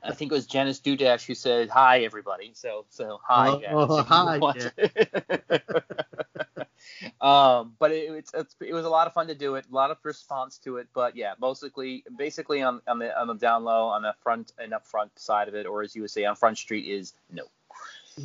[0.02, 2.50] I think it was Janice Dudash who said hi everybody.
[2.54, 3.48] So so hi.
[3.48, 4.38] Oh, Janice, oh, hi,
[4.78, 5.62] it.
[7.20, 9.66] um, but it, it's, it's it was a lot of fun to do it.
[9.70, 10.88] A lot of response to it.
[10.92, 14.74] But yeah, basically basically on, on the on the down low on the front and
[14.74, 17.44] up front side of it, or as you would say on Front Street is no.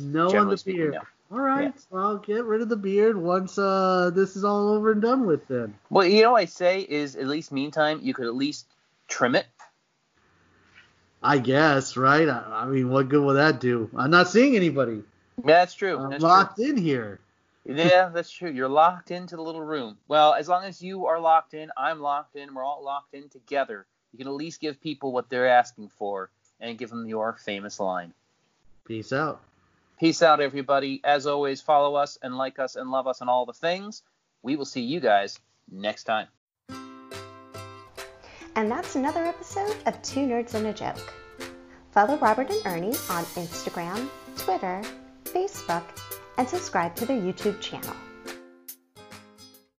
[0.00, 0.94] No on the speaking, beard.
[0.94, 1.00] no.
[1.32, 1.80] All right, Yeah.
[1.90, 5.26] so I'll get rid of the beard once uh this is all over and done
[5.26, 5.48] with.
[5.48, 8.66] Then Well, you know what I say is at least meantime you could at least
[9.08, 9.46] trim it.
[11.22, 12.28] I guess, right?
[12.28, 13.90] I, I mean, what good will that do?
[13.96, 15.02] I'm not seeing anybody.
[15.38, 15.98] Yeah, that's true.
[15.98, 17.18] I'm That's locked in here.
[17.64, 18.50] Yeah, that's true.
[18.50, 19.98] You're locked into the little room.
[20.06, 22.54] Well, as long as you are locked in, I'm locked in.
[22.54, 23.86] We're all locked in together.
[24.12, 26.30] You can at least give people what they're asking for
[26.60, 28.14] and give them your famous line.
[28.84, 29.40] Peace out.
[29.98, 31.00] Peace out, everybody.
[31.04, 34.02] As always, follow us and like us and love us and all the things.
[34.42, 35.38] We will see you guys
[35.70, 36.28] next time.
[38.54, 41.14] And that's another episode of Two Nerds and a Joke.
[41.92, 44.82] Follow Robert and Ernie on Instagram, Twitter,
[45.24, 45.84] Facebook,
[46.36, 47.96] and subscribe to their YouTube channel.